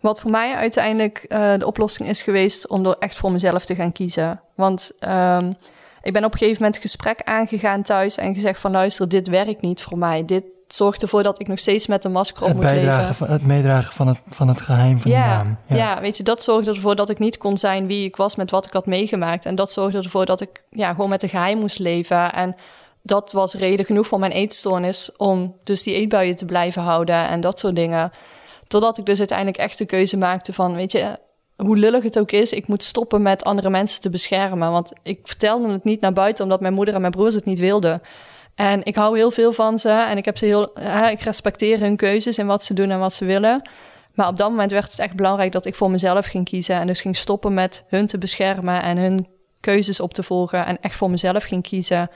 [0.00, 3.74] Wat voor mij uiteindelijk uh, de oplossing is geweest om door echt voor mezelf te
[3.74, 4.40] gaan kiezen.
[4.54, 5.56] Want um,
[6.02, 9.60] ik ben op een gegeven moment gesprek aangegaan thuis en gezegd van luister, dit werkt
[9.60, 10.24] niet voor mij.
[10.24, 13.14] Dit zorgt ervoor dat ik nog steeds met een masker op het moet leven.
[13.14, 15.56] Van, het meedragen van het, van het geheim van ja, de naam.
[15.66, 15.76] Ja.
[15.76, 18.50] ja, weet je, dat zorgde ervoor dat ik niet kon zijn wie ik was met
[18.50, 19.44] wat ik had meegemaakt.
[19.44, 22.32] En dat zorgde ervoor dat ik ja, gewoon met een geheim moest leven.
[22.32, 22.56] En
[23.02, 27.40] dat was reden genoeg voor mijn eetstoornis om dus die eetbuien te blijven houden en
[27.40, 28.12] dat soort dingen.
[28.66, 31.18] Totdat ik dus uiteindelijk echt de keuze maakte van, weet je,
[31.62, 34.70] hoe lullig het ook is, ik moet stoppen met andere mensen te beschermen.
[34.70, 37.58] Want ik vertelde het niet naar buiten omdat mijn moeder en mijn broers het niet
[37.58, 38.02] wilden.
[38.54, 40.72] En ik hou heel veel van ze en ik heb ze heel,
[41.10, 43.68] ik respecteer hun keuzes en wat ze doen en wat ze willen.
[44.14, 46.86] Maar op dat moment werd het echt belangrijk dat ik voor mezelf ging kiezen en
[46.86, 49.28] dus ging stoppen met hun te beschermen en hun
[49.60, 52.10] keuzes op te volgen en echt voor mezelf ging kiezen.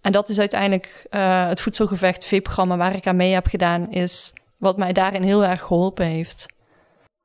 [0.00, 4.32] En dat is uiteindelijk uh, het voedselgevecht TV-programma waar ik aan mee heb gedaan, is
[4.56, 6.46] wat mij daarin heel erg geholpen heeft.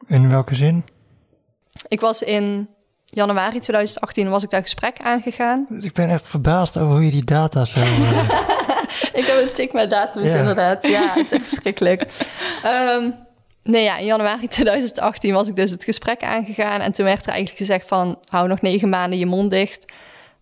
[0.07, 0.83] In welke zin?
[1.87, 2.69] Ik was in
[3.05, 5.67] januari 2018 was ik daar gesprek aangegaan.
[5.81, 7.79] Ik ben echt verbaasd over hoe je die data zo...
[7.79, 8.29] Uh...
[9.19, 10.37] ik heb een tik met datums ja.
[10.37, 10.87] inderdaad.
[10.87, 12.01] Ja, het is echt verschrikkelijk.
[12.65, 13.15] Um,
[13.63, 16.81] nee ja, in januari 2018 was ik dus het gesprek aangegaan.
[16.81, 18.19] En toen werd er eigenlijk gezegd van...
[18.27, 19.85] hou nog negen maanden je mond dicht...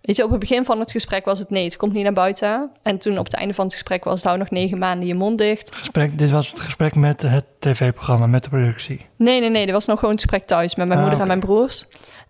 [0.06, 2.14] Weet je, op het begin van het gesprek was het nee, het komt niet naar
[2.14, 2.72] buiten.
[2.82, 5.16] En toen op het einde van het gesprek was het hou nog negen maanden je
[5.16, 5.76] mond dicht.
[5.76, 9.06] Gesprek, dit was het gesprek met het tv-programma, met de productie?
[9.16, 9.66] Nee, nee, nee.
[9.66, 11.32] Dit was nog gewoon het gesprek thuis met mijn ah, moeder okay.
[11.32, 11.88] en mijn broers.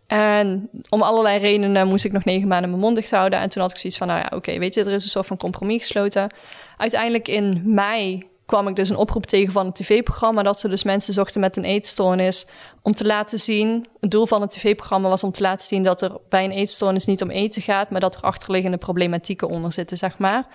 [0.08, 3.40] En om allerlei redenen moest ik nog negen maanden mijn mond dicht houden.
[3.40, 5.10] En toen had ik zoiets van, nou ja, oké, okay, weet je, er is een
[5.10, 6.34] soort van compromis gesloten.
[6.78, 10.44] Uiteindelijk in mei kwam ik dus een oproep tegen van het tv-programma...
[10.44, 12.48] dat ze dus mensen zochten met een eetstoornis
[12.82, 13.88] om te laten zien...
[14.00, 15.84] het doel van het tv-programma was om te laten zien...
[15.84, 17.90] dat er bij een eetstoornis niet om eten gaat...
[17.90, 20.46] maar dat er achterliggende problematieken onder zitten, zeg maar.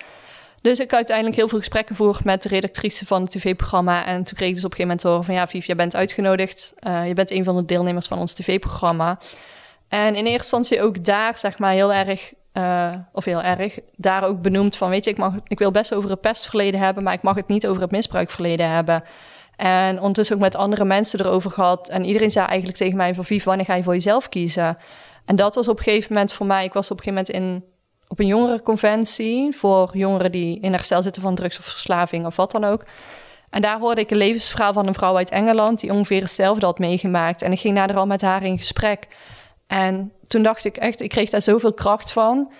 [0.61, 4.05] Dus ik uiteindelijk heel veel gesprekken gevoerd met de redactrice van het tv-programma...
[4.05, 5.33] en toen kreeg ik dus op een gegeven moment horen van...
[5.33, 6.73] ja, Viv, jij bent uitgenodigd.
[6.87, 9.19] Uh, je bent een van de deelnemers van ons tv-programma.
[9.87, 14.23] En in eerste instantie ook daar, zeg maar, heel erg eh, of heel erg, daar
[14.23, 17.13] ook benoemd van, weet je, ik, mag, ik wil best over het pestverleden hebben, maar
[17.13, 19.03] ik mag het niet over het misbruikverleden hebben.
[19.55, 21.89] En ondertussen ook met andere mensen erover gehad.
[21.89, 24.77] En iedereen zei eigenlijk tegen mij van, Viv, wanneer ga je voor jezelf kiezen?
[25.25, 27.63] En dat was op een gegeven moment voor mij, ik was op een gegeven moment
[27.63, 27.69] in,
[28.07, 32.51] op een jongerenconventie voor jongeren die in herstel zitten van drugs of verslaving of wat
[32.51, 32.85] dan ook.
[33.49, 36.79] En daar hoorde ik een levensverhaal van een vrouw uit Engeland die ongeveer hetzelfde had
[36.79, 37.41] meegemaakt.
[37.41, 39.07] En ik ging daar al met haar in gesprek.
[39.71, 42.51] En toen dacht ik echt, ik kreeg daar zoveel kracht van,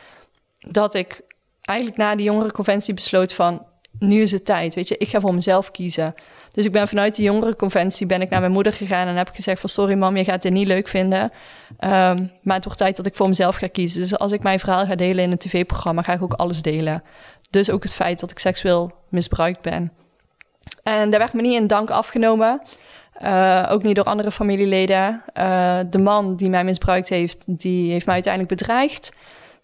[0.59, 1.21] dat ik
[1.61, 3.65] eigenlijk na die jongerenconventie besloot van,
[3.99, 6.13] nu is het tijd, weet je, ik ga voor mezelf kiezen.
[6.51, 9.59] Dus ik ben vanuit die jongerenconventie ben ik naar mijn moeder gegaan en heb gezegd
[9.59, 11.21] van, sorry mam, je gaat dit niet leuk vinden,
[11.79, 14.01] um, maar het wordt tijd dat ik voor mezelf ga kiezen.
[14.01, 17.03] Dus als ik mijn verhaal ga delen in een tv-programma, ga ik ook alles delen.
[17.49, 19.91] Dus ook het feit dat ik seksueel misbruikt ben.
[20.83, 22.61] En daar werd me niet in dank afgenomen.
[23.23, 25.23] Uh, ook niet door andere familieleden.
[25.37, 29.09] Uh, de man die mij misbruikt heeft, die heeft mij uiteindelijk bedreigd.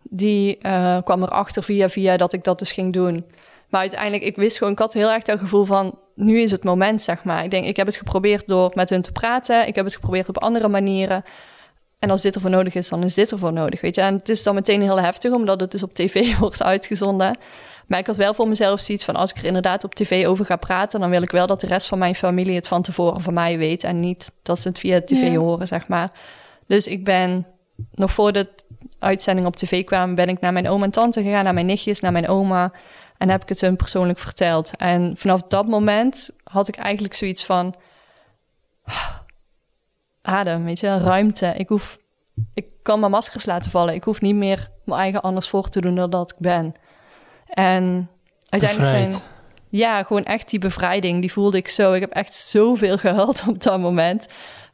[0.04, 3.26] Die uh, kwam erachter via via dat ik dat dus ging doen.
[3.70, 6.00] Maar uiteindelijk, ik wist gewoon, ik had heel erg dat gevoel van...
[6.16, 7.44] nu is het moment, zeg maar.
[7.44, 9.68] Ik denk, ik heb het geprobeerd door met hun te praten.
[9.68, 11.24] Ik heb het geprobeerd op andere manieren.
[12.00, 14.02] En als dit ervoor nodig is, dan is dit ervoor nodig, weet je.
[14.02, 17.38] En het is dan meteen heel heftig, omdat het dus op tv wordt uitgezonden.
[17.88, 19.16] Maar ik had wel voor mezelf zoiets van...
[19.16, 21.00] als ik er inderdaad op tv over ga praten...
[21.00, 23.58] dan wil ik wel dat de rest van mijn familie het van tevoren van mij
[23.58, 23.84] weet...
[23.84, 25.38] en niet dat ze het via tv ja.
[25.38, 26.12] horen, zeg maar.
[26.68, 27.48] Dus ik ben
[27.92, 28.50] nog voor de
[29.00, 30.16] uitzending op tv kwam...
[30.16, 32.72] ben ik naar mijn oom en tante gegaan, naar mijn nichtjes, naar mijn oma...
[33.18, 34.72] en heb ik het hun persoonlijk verteld.
[34.78, 37.76] En vanaf dat moment had ik eigenlijk zoiets van...
[40.22, 41.54] adem, weet je, ruimte.
[41.58, 41.98] Ik hoef...
[42.54, 43.94] Ik kan mijn maskers laten vallen.
[43.94, 46.76] Ik hoef niet meer mijn eigen anders voor te doen dan dat ik ben...
[47.50, 48.10] En
[48.50, 49.12] uiteindelijk Bevrijd.
[49.12, 49.24] zijn...
[49.70, 51.94] Ja, gewoon echt die bevrijding, die voelde ik zo.
[51.94, 54.28] Ik heb echt zoveel gehuild op dat moment.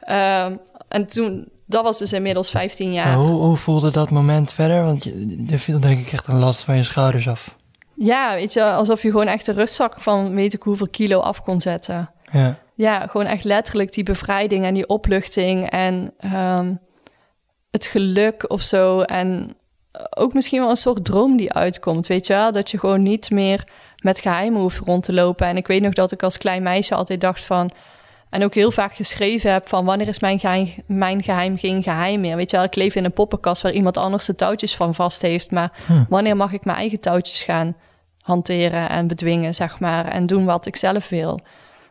[0.09, 3.15] Um, en toen, dat was dus inmiddels 15 jaar.
[3.15, 4.83] Hoe, hoe voelde dat moment verder?
[4.83, 7.55] Want je, je viel denk ik echt een last van je schouders af.
[7.95, 11.41] Ja, weet je, alsof je gewoon echt een rugzak van weet ik hoeveel kilo af
[11.41, 12.12] kon zetten.
[12.31, 12.57] Ja.
[12.75, 16.79] Ja, gewoon echt letterlijk die bevrijding en die opluchting en um,
[17.71, 19.01] het geluk of zo.
[19.01, 19.55] En
[20.17, 22.51] ook misschien wel een soort droom die uitkomt, weet je wel?
[22.51, 23.63] Dat je gewoon niet meer
[23.97, 25.47] met geheimen hoeft rond te lopen.
[25.47, 27.71] En ik weet nog dat ik als klein meisje altijd dacht van...
[28.29, 29.86] en ook heel vaak geschreven heb van...
[29.86, 32.36] wanneer is mijn geheim, mijn geheim geen geheim meer?
[32.36, 35.21] Weet je wel, ik leef in een poppenkast waar iemand anders de touwtjes van vast
[35.21, 35.51] heeft...
[35.51, 36.03] maar hm.
[36.10, 37.75] wanneer mag ik mijn eigen touwtjes gaan
[38.21, 40.06] hanteren en bedwingen, zeg maar...
[40.06, 41.39] en doen wat ik zelf wil?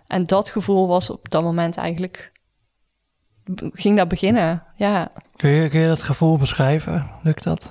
[0.07, 2.33] En dat gevoel was op dat moment eigenlijk...
[3.73, 5.13] ging dat beginnen, ja.
[5.37, 7.11] Kun je, kun je dat gevoel beschrijven?
[7.23, 7.69] Lukt dat?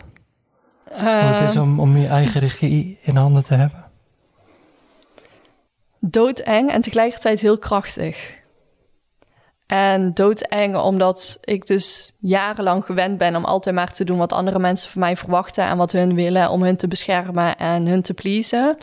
[0.91, 3.83] Hoe het is om, om je eigen regie in handen te hebben?
[5.99, 8.39] Doodeng en tegelijkertijd heel krachtig.
[9.67, 14.59] En doodeng omdat ik dus jarenlang gewend ben om altijd maar te doen wat andere
[14.59, 18.13] mensen van mij verwachten en wat hun willen om hun te beschermen en hun te
[18.13, 18.77] pleasen.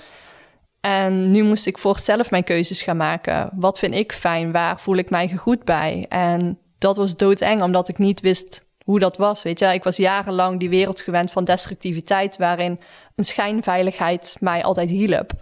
[0.81, 3.51] En nu moest ik voor zelf mijn keuzes gaan maken.
[3.55, 4.53] Wat vind ik fijn?
[4.53, 6.07] Waar voel ik mij goed bij?
[6.09, 9.43] En dat was doodeng omdat ik niet wist hoe dat was.
[9.43, 12.81] Weet je, ik was jarenlang die wereld gewend van destructiviteit, waarin
[13.15, 15.33] een schijnveiligheid mij altijd hielp.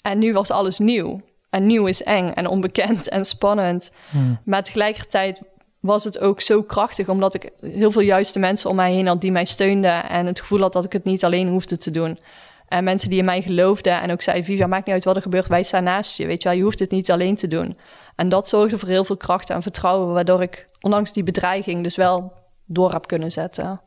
[0.00, 1.20] En nu was alles nieuw.
[1.50, 3.90] En nieuw is eng en onbekend en spannend.
[4.10, 4.40] Hmm.
[4.44, 5.42] Maar tegelijkertijd
[5.80, 9.20] was het ook zo krachtig, omdat ik heel veel juiste mensen om mij heen had
[9.20, 12.18] die mij steunden en het gevoel had dat ik het niet alleen hoefde te doen.
[12.68, 15.22] En mensen die in mij geloofden en ook zeiden: Vivian, maakt niet uit wat er
[15.22, 16.26] gebeurt, wij staan naast je.
[16.26, 17.76] Weet je wel, je hoeft het niet alleen te doen.
[18.16, 21.96] En dat zorgde voor heel veel kracht en vertrouwen, waardoor ik, ondanks die bedreiging, dus
[21.96, 23.80] wel door heb kunnen zetten.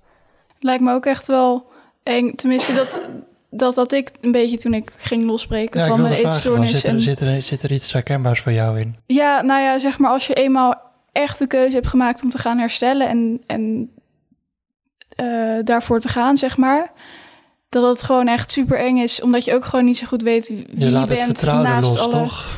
[0.60, 1.70] Lijkt me ook echt wel
[2.04, 2.36] eng.
[2.36, 3.02] Tenminste, dat,
[3.50, 6.72] dat had ik een beetje toen ik ging losbreken ja, van mijn eetstoornis.
[6.72, 7.02] Zit er, en...
[7.02, 8.96] zit, er, zit er iets herkenbaars voor jou in?
[9.06, 12.38] Ja, nou ja, zeg maar als je eenmaal echt de keuze hebt gemaakt om te
[12.38, 13.92] gaan herstellen en, en
[15.22, 16.92] uh, daarvoor te gaan, zeg maar.
[17.70, 20.48] Dat het gewoon echt super eng is, omdat je ook gewoon niet zo goed weet
[20.48, 22.12] wie je, je laat bent het vertrouwen naast los, alle...
[22.12, 22.58] toch?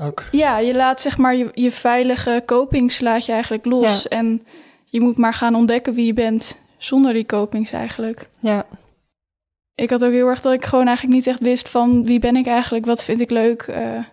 [0.00, 0.24] Ook.
[0.30, 4.02] Ja, je laat zeg maar je, je veilige copings laat je eigenlijk los.
[4.02, 4.08] Ja.
[4.08, 4.46] En
[4.90, 8.28] je moet maar gaan ontdekken wie je bent zonder die copings eigenlijk.
[8.40, 8.66] Ja.
[9.74, 12.36] Ik had ook heel erg dat ik gewoon eigenlijk niet echt wist van wie ben
[12.36, 13.66] ik eigenlijk, wat vind ik leuk.
[13.70, 14.04] Uh,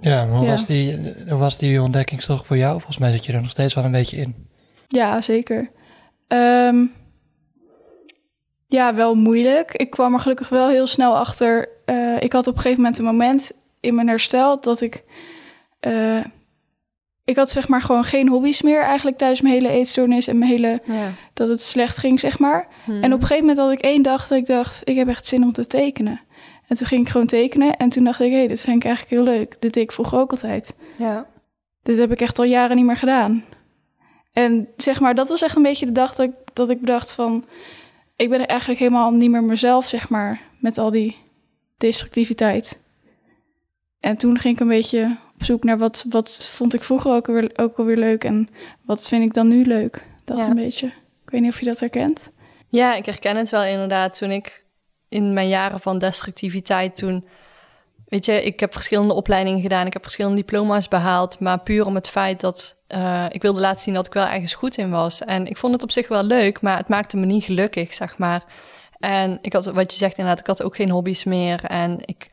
[0.00, 0.50] ja, maar hoe Ja.
[0.50, 2.72] was, die, was die ontdekkingstocht voor jou?
[2.72, 4.48] Volgens mij zit je er nog steeds wel een beetje in.
[4.88, 5.70] ja, zeker.
[6.28, 6.84] Ehm,
[8.66, 9.74] ja, wel moeilijk.
[9.74, 11.68] Ik kwam er gelukkig wel heel snel achter.
[11.84, 15.04] Eh, ik had op een gegeven moment een moment in mijn herstel dat ik.
[15.80, 16.24] eh,
[17.28, 20.50] ik had zeg maar gewoon geen hobby's meer eigenlijk tijdens mijn hele eetstoornis en mijn
[20.50, 21.12] hele ja.
[21.34, 22.68] dat het slecht ging, zeg maar.
[22.84, 23.02] Hmm.
[23.02, 25.26] En op een gegeven moment had ik één dag dat ik dacht, ik heb echt
[25.26, 26.20] zin om te tekenen.
[26.66, 28.84] En toen ging ik gewoon tekenen en toen dacht ik, hé, hey, dit vind ik
[28.84, 29.56] eigenlijk heel leuk.
[29.60, 30.74] Dit deed ik vroeger ook altijd.
[30.96, 31.26] Ja.
[31.82, 33.44] Dit heb ik echt al jaren niet meer gedaan.
[34.32, 37.12] En zeg maar, dat was echt een beetje de dag dat ik, dat ik bedacht
[37.12, 37.44] van...
[38.16, 41.16] ik ben eigenlijk helemaal niet meer mezelf, zeg maar, met al die
[41.76, 42.80] destructiviteit.
[44.00, 47.28] En toen ging ik een beetje op zoek naar wat, wat vond ik vroeger ook
[47.28, 48.48] alweer, ook alweer leuk en
[48.84, 50.04] wat vind ik dan nu leuk.
[50.24, 50.46] Dat Ja.
[50.46, 50.86] een beetje.
[51.24, 52.30] Ik weet niet of je dat herkent.
[52.68, 54.16] Ja, ik herken het wel inderdaad.
[54.18, 54.64] Toen ik
[55.08, 57.24] in mijn jaren van destructiviteit toen...
[58.08, 59.86] Weet je, ik heb verschillende opleidingen gedaan.
[59.86, 61.38] Ik heb verschillende diploma's behaald.
[61.40, 62.76] Maar puur om het feit dat...
[62.86, 65.24] eh, ik wilde laten zien dat ik wel ergens goed in was.
[65.24, 68.18] En ik vond het op zich wel leuk, maar het maakte me niet gelukkig, zeg
[68.18, 68.44] maar.
[68.98, 71.64] En ik had, wat je zegt inderdaad, ik had ook geen hobby's meer.
[71.64, 72.28] En ik,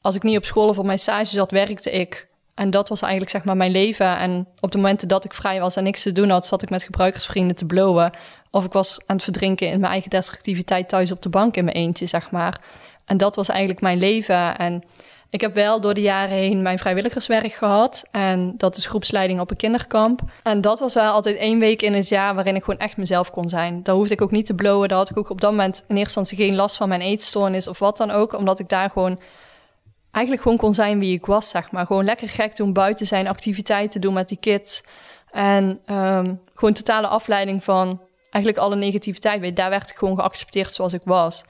[0.00, 2.28] als ik niet op school of op mijn stage zat, werkte ik.
[2.54, 4.18] En dat was eigenlijk zeg maar mijn leven.
[4.18, 6.70] En op de momenten dat ik vrij was en niks te doen had, zat ik
[6.70, 8.10] met gebruikersvrienden te blowen.
[8.50, 11.64] Of ik was aan het verdrinken in mijn eigen destructiviteit thuis op de bank in
[11.64, 12.60] mijn eentje, zeg maar.
[13.04, 14.58] En dat was eigenlijk mijn leven.
[14.58, 14.84] En
[15.30, 18.04] ik heb wel door de jaren heen mijn vrijwilligerswerk gehad.
[18.10, 20.20] En dat is groepsleiding op een kinderkamp.
[20.42, 23.30] En dat was wel altijd één week in het jaar waarin ik gewoon echt mezelf
[23.30, 23.82] kon zijn.
[23.82, 24.88] Daar hoefde ik ook niet te blowen.
[24.88, 27.68] Daar had ik ook op dat moment in eerste instantie geen last van mijn eetstoornis
[27.68, 28.32] of wat dan ook.
[28.32, 29.18] Omdat ik daar gewoon
[30.12, 31.86] eigenlijk gewoon kon zijn wie ik was, zeg maar.
[31.86, 34.82] Gewoon lekker gek doen, buiten zijn, activiteiten doen met die kids.
[35.30, 39.40] En ehm, gewoon totale afleiding van eigenlijk alle negativiteit.
[39.40, 41.44] Weet Daar werd ik gewoon geaccepteerd zoals ik was.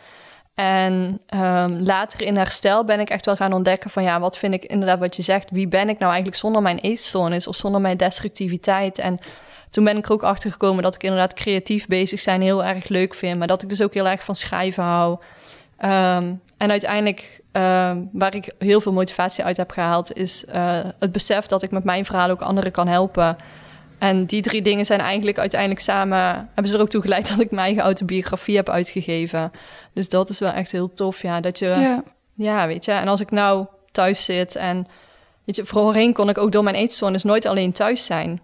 [0.54, 4.54] En ehm, later in herstel ben ik echt wel gaan ontdekken van ja, wat vind
[4.54, 5.50] ik inderdaad wat je zegt.
[5.50, 8.98] Wie ben ik nou eigenlijk zonder mijn eetstoornis of zonder mijn destructiviteit?
[8.98, 9.18] En
[9.70, 12.88] toen ben ik er ook achter gekomen dat ik inderdaad creatief bezig zijn heel erg
[12.88, 13.38] leuk vind.
[13.38, 15.18] Maar dat ik dus ook heel erg van schrijven hou.
[15.76, 21.12] Ehm, en uiteindelijk, ehm, waar ik heel veel motivatie uit heb gehaald, is eh, het
[21.12, 23.36] besef dat ik met mijn verhaal ook anderen kan helpen.
[23.98, 26.18] En die drie dingen zijn eigenlijk uiteindelijk samen,
[26.54, 29.52] hebben ze er ook toe geleid dat ik mijn eigen autobiografie heb uitgegeven.
[29.92, 31.40] Dus dat is wel echt heel tof, ja.
[31.40, 32.02] Dat je, ja,
[32.34, 32.92] Ja, weet je.
[32.92, 34.86] En als ik nou thuis zit en,
[35.44, 38.40] weet je, voorheen kon ik ook door mijn eetstoornis nooit alleen thuis zijn.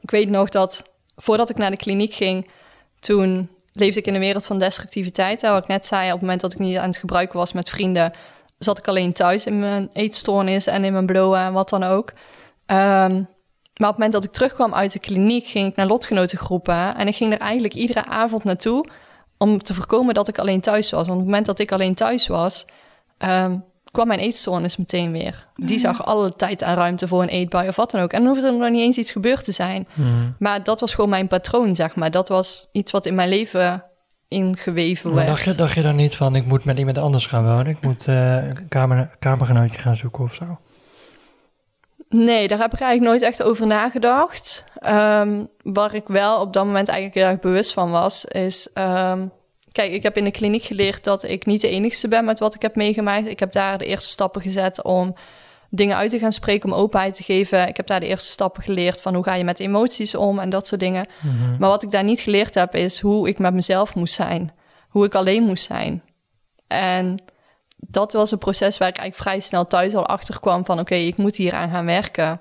[0.00, 0.82] Ik weet nog dat
[1.16, 2.50] voordat ik naar de kliniek ging,
[2.98, 5.40] toen leefde ik in een wereld van destructiviteit.
[5.40, 7.68] Hè, ik net zei, op het moment dat ik niet aan het gebruiken was met
[7.68, 8.12] vrienden,
[8.58, 12.12] zat ik alleen thuis in mijn eetstoornis en in mijn blowen en wat dan ook.
[12.66, 13.22] Ehm,
[13.76, 16.96] maar op het moment dat ik terugkwam uit de kliniek, ging ik naar lotgenotengroepen.
[16.96, 18.88] En ik ging er eigenlijk iedere avond naartoe
[19.38, 21.06] om te voorkomen dat ik alleen thuis was.
[21.06, 22.64] Want op het moment dat ik alleen thuis was,
[23.18, 23.56] ehm,
[23.92, 25.46] kwam mijn eetstoornis meteen weer.
[25.54, 28.12] Die zag alle tijd en ruimte voor een eetbui of wat dan ook.
[28.12, 29.88] En dan hoefde er nog niet eens iets gebeurd te zijn.
[29.94, 30.34] Hmm.
[30.38, 32.10] Maar dat was gewoon mijn patroon, zeg maar.
[32.10, 33.84] Dat was iets wat in mijn leven
[34.28, 35.26] ingeweven werd.
[35.26, 37.66] dacht je, dacht je dan niet van, ik moet met iemand anders gaan wonen?
[37.66, 40.58] Ik moet eh, een kamer, kamergenootje gaan zoeken of zo?
[42.08, 44.64] Nee, daar heb ik eigenlijk nooit echt over nagedacht.
[44.74, 48.68] Ehm, waar ik wel op dat moment eigenlijk heel erg bewust van was, is...
[48.74, 49.26] ehm,
[49.72, 52.54] kijk, ik heb in de kliniek geleerd dat ik niet de enigste ben met wat
[52.54, 53.26] ik heb meegemaakt.
[53.26, 55.14] Ik heb daar de eerste stappen gezet om
[55.70, 57.68] dingen uit te gaan spreken, om openheid te geven.
[57.68, 60.50] Ik heb daar de eerste stappen geleerd van hoe ga je met emoties om en
[60.50, 61.06] dat soort dingen.
[61.20, 61.56] Mhm.
[61.58, 64.52] Maar wat ik daar niet geleerd heb, is hoe ik met mezelf moest zijn.
[64.88, 66.02] Hoe ik alleen moest zijn.
[66.66, 67.22] En
[67.76, 70.80] dat was een proces waar ik eigenlijk vrij snel thuis al achter kwam van...
[70.80, 72.40] oké, ik moet hier aan gaan werken.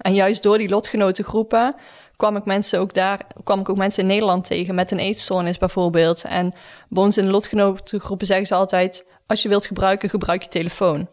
[0.00, 1.74] En juist door die lotgenotengroepen
[2.20, 3.20] kwam ik mensen ook daar...
[3.44, 6.22] kwam ik ook mensen in Nederland tegen met een eetstoornis bijvoorbeeld.
[6.22, 6.52] En
[6.88, 9.04] bij ons in de lotgenotengroepen zeggen ze altijd...
[9.26, 11.08] als je wilt gebruiken, gebruik je telefoon.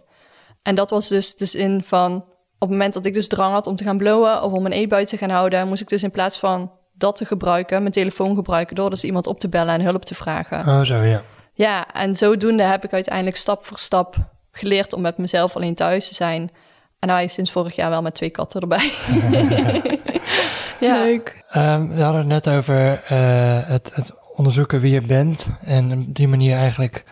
[0.64, 2.16] En dat was dus de zin van...
[2.16, 4.44] op het moment dat ik dus drang had om te gaan blowen...
[4.44, 5.68] of om een eetbui te gaan houden...
[5.68, 7.82] moest ik dus in plaats van dat te gebruiken...
[7.82, 10.60] mijn telefoon gebruiken door dus iemand op te bellen en hulp te vragen.
[10.60, 11.22] Oh, zo, ja.
[11.54, 14.16] Ja, en zodoende heb ik uiteindelijk stap voor stap
[14.52, 16.52] geleerd om met mezelf alleen thuis te zijn.
[17.00, 18.92] En nou, sinds vorig jaar wel met twee katten erbij.
[20.80, 21.04] ja.
[21.04, 21.44] leuk.
[21.50, 25.52] Ehm, we hadden het net over eh, het, het onderzoeken wie je bent.
[25.62, 27.04] En op die manier eigenlijk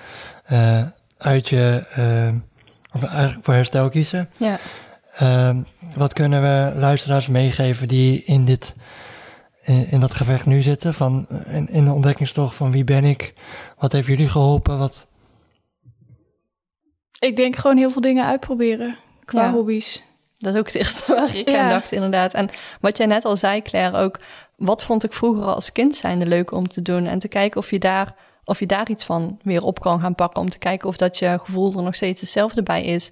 [0.45, 0.81] eh,
[1.17, 2.33] uit je, eh,
[2.93, 4.29] of eigenlijk voor herstel kiezen.
[4.37, 4.57] ja.
[5.15, 5.61] Ehm,
[5.95, 8.75] wat kunnen we luisteraars meegeven die in, dit,
[9.63, 10.93] in, in dat gevecht nu zitten?
[10.93, 13.33] Van, in, in de ontdekkingstocht van wie ben ik?
[13.77, 14.77] Wat heeft jullie geholpen?
[14.77, 15.07] Wat,
[17.19, 19.51] Ik denk gewoon heel veel dingen uitproberen qua Ja.
[19.51, 20.03] hobby's.
[20.37, 21.63] Dat is ook het eerste waar ik Ja.
[21.63, 22.33] aan dacht, inderdaad.
[22.33, 22.49] En
[22.81, 24.19] wat jij net al zei, Claire, ook...
[24.55, 27.05] wat vond ik vroeger als kind zijnde leuk om te doen?
[27.05, 30.15] En te kijken of je daar, of je daar iets van weer op kan gaan
[30.15, 30.41] pakken...
[30.41, 33.11] om te kijken of dat je gevoel er nog steeds hetzelfde bij is.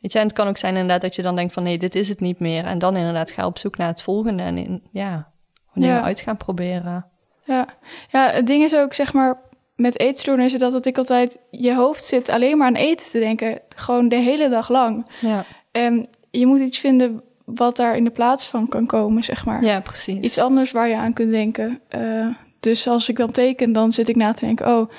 [0.00, 1.62] Weet je, en het kan ook zijn inderdaad dat je dan denkt van...
[1.62, 2.64] nee, dit is het niet meer.
[2.64, 4.42] En dan inderdaad ga op zoek naar het volgende.
[4.42, 5.30] En in, ja,
[5.74, 6.02] dingen Ja.
[6.02, 7.06] uit gaan proberen.
[7.44, 7.66] Ja.
[8.10, 9.38] ja, het ding is ook, zeg maar,
[9.76, 10.60] met eetstoornissen...
[10.60, 11.38] dat dat ik altijd...
[11.50, 13.60] je hoofd zit alleen maar aan eten te denken.
[13.76, 15.10] Gewoon de hele dag lang.
[15.20, 19.44] Ja, En je moet iets vinden wat daar in de plaats van kan komen, zeg
[19.44, 19.64] maar.
[19.64, 20.20] ja precies.
[20.20, 21.80] Iets anders waar je aan kunt denken.
[21.88, 22.26] Eh,
[22.60, 24.66] dus als ik dan teken, dan zit ik na te denken...
[24.66, 24.90] oh,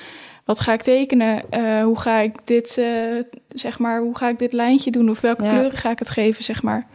[0.44, 1.50] wat ga ik tekenen?
[1.50, 2.86] Eh, hoe ga ik dit, eh,
[3.48, 5.10] zeg maar, hoe ga ik dit lijntje doen?
[5.10, 5.50] Of welke Ja.
[5.50, 6.86] kleuren ga ik het geven, zeg maar?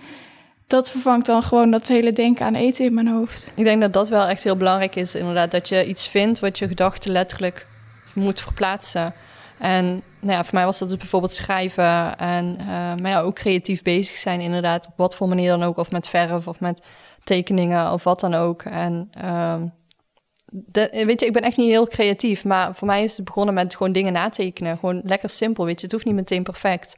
[0.68, 3.52] dat vervangt dan gewoon dat hele denken aan eten in mijn hoofd.
[3.56, 5.52] Ik denk dat dat wel echt heel belangrijk is, inderdaad.
[5.52, 7.68] Dat je iets vindt wat je gedachten letterlijk
[8.16, 9.14] moet verplaatsen.
[9.58, 9.86] En
[10.20, 13.82] nou ja, voor mij was dat dus bijvoorbeeld schrijven en uh, maar ja, ook creatief
[13.82, 14.88] bezig zijn, inderdaad.
[14.88, 16.82] Op wat voor manier dan ook, of met verf of met
[17.24, 18.62] tekeningen of wat dan ook.
[18.62, 19.74] En um,
[20.46, 23.54] de, weet je, ik ben echt niet heel creatief, maar voor mij is het begonnen
[23.54, 24.78] met gewoon dingen natekenen.
[24.78, 25.86] Gewoon lekker simpel, weet je.
[25.86, 26.96] Het hoeft niet meteen perfect.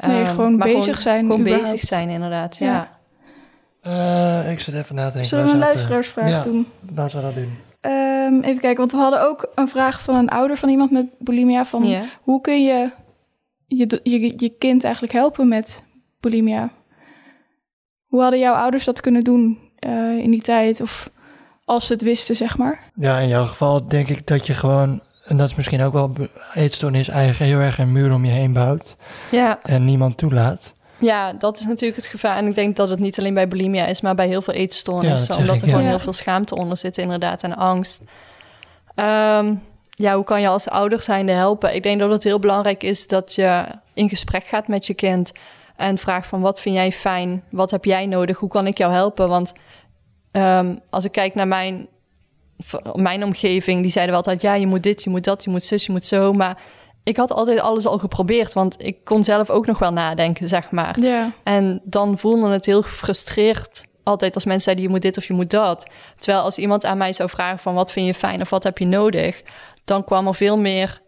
[0.00, 1.24] Nee, um, gewoon bezig gewoon, zijn.
[1.24, 1.70] Gewoon überhaupt.
[1.70, 2.66] bezig zijn, inderdaad, ja.
[2.66, 2.98] Ja.
[4.44, 5.28] Eh, ik zit even na te denken.
[5.28, 6.66] Zullen we een luisteraarsvraag ja, doen?
[6.94, 7.58] laten we dat doen.
[8.24, 11.06] Ehm, even kijken, want we hadden ook een vraag van een ouder van iemand met
[11.18, 11.64] bulimia.
[11.64, 12.90] Van hoe kun je
[13.66, 15.84] je, je je kind eigenlijk helpen met
[16.20, 16.70] bulimia?
[18.06, 20.80] Hoe hadden jouw ouders dat kunnen doen eh, in die tijd?
[20.80, 21.10] Of
[21.64, 22.90] als ze het wisten, zeg maar?
[22.94, 26.12] Ja, in jouw geval denk ik dat je gewoon, en dat is misschien ook wel
[26.54, 28.96] eetstoornis, eigenlijk heel erg een muur om je heen bouwt
[29.30, 30.74] Ja, en niemand toelaat.
[30.98, 32.36] Ja, dat is natuurlijk het gevaar.
[32.36, 35.36] En ik denk dat het niet alleen bij bulimia is, maar bij heel veel eetstoornissen.
[35.36, 35.72] omdat ik, er ja.
[35.72, 38.02] gewoon heel veel schaamte onder zit, inderdaad, en angst.
[38.94, 39.54] Ehm,
[39.90, 41.74] ja, hoe kan je als ouder zijnde helpen?
[41.74, 43.64] Ik denk dat het heel belangrijk is dat je
[43.94, 45.32] in gesprek gaat met je kind.
[45.76, 47.42] En vraagt van wat vind jij fijn?
[47.50, 48.38] Wat heb jij nodig?
[48.38, 49.28] Hoe kan ik jou helpen?
[49.28, 49.52] Want
[50.30, 51.86] ehm, als ik kijk naar mijn,
[52.92, 54.42] mijn omgeving, die zeiden wel altijd...
[54.42, 56.32] ja, je moet dit, je moet dat, je moet zus, je moet zo.
[56.32, 56.58] Maar
[57.04, 58.52] ik had altijd alles al geprobeerd.
[58.52, 61.00] Want ik kon zelf ook nog wel nadenken, zeg maar.
[61.00, 65.26] Ja, En dan voelde het heel gefrustreerd altijd als mensen zeiden je moet dit of
[65.26, 65.90] je moet dat.
[66.18, 68.78] Terwijl als iemand aan mij zou vragen van wat vind je fijn of wat heb
[68.78, 69.42] je nodig,
[69.84, 71.02] dan kwam er veel meer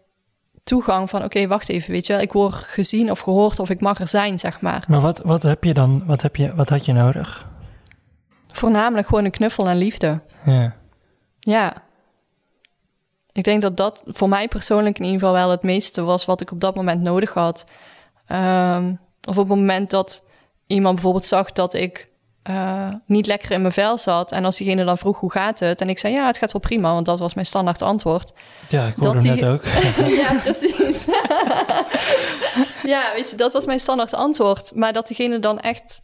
[0.63, 3.81] toegang van oké, wacht even, weet je, wel, ik word gezien of gehoord of ik
[3.81, 4.85] mag er zijn, zeg maar.
[4.87, 7.47] Maar wat, wat heb je dan, wat, heb je, wat had je nodig?
[8.51, 10.21] Voornamelijk gewoon een knuffel en liefde.
[10.45, 10.75] Ja.
[11.39, 11.73] Ja.
[13.37, 16.41] Ik denk dat dat voor mij persoonlijk in ieder geval wel het meeste was wat
[16.41, 17.63] ik op dat moment nodig had.
[18.27, 18.93] Ehm,
[19.27, 20.23] of op het moment dat
[20.67, 22.07] iemand bijvoorbeeld zag dat ik
[22.43, 24.31] eh, niet lekker in mijn vel zat.
[24.31, 25.81] En als diegene dan vroeg hoe gaat het?
[25.81, 28.31] En ik zei ja, het gaat wel prima, want dat was mijn standaard antwoord.
[28.69, 29.65] Ja, ik hoorde die- net ook.
[30.23, 31.05] ja, precies.
[32.93, 34.71] ja, weet je, dat was mijn standaard antwoord.
[34.75, 35.99] Maar dat diegene dan echt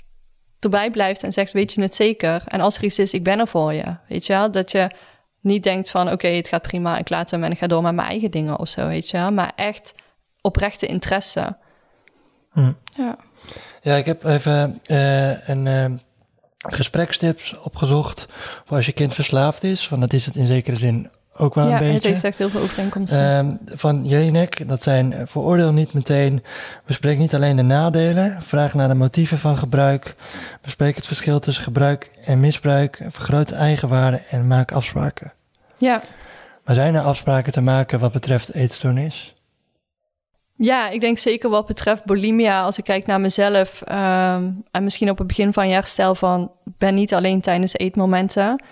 [0.60, 2.44] erbij blijft en zegt, weet je het zeker?
[2.46, 3.96] En als er iets is, ik ben er voor je.
[4.08, 4.52] Weet je wel?
[4.52, 4.90] Dat je
[5.44, 7.94] niet denkt van, oké, het gaat prima, ik laat hem en ik ga door met
[7.94, 9.32] mijn eigen dingen of zo, weet je wel?
[9.32, 9.94] Maar echt
[10.42, 11.58] oprechte interesse.
[12.94, 13.18] ja.
[13.82, 15.86] Ja, ik heb even eh, een eh,
[16.58, 18.28] gesprekstips opgezocht
[18.66, 19.90] voor als je kind verslaafd is.
[19.90, 22.08] Want dat is het in zekere zin ook wel ja, een het beetje.
[22.08, 23.20] heeft echt heel veel overeenkomsten.
[23.20, 26.44] Ehm, van Jelinek, dat zijn eh, veroordeel niet meteen,
[26.86, 30.16] bespreek niet alleen de nadelen, vraag naar de motieven van gebruik,
[30.62, 35.34] bespreek het verschil tussen gebruik en misbruik, vergroot de eigenwaarde en maak afspraken.
[35.78, 36.02] ja.
[36.66, 39.34] Maar zijn er afspraken te maken wat betreft eetstoornis?
[40.56, 45.10] Ja, ik denk zeker wat betreft bulimia, als ik kijk naar mezelf ehm, en misschien
[45.10, 48.64] op het begin van je herstel van ben niet alleen tijdens eetmomenten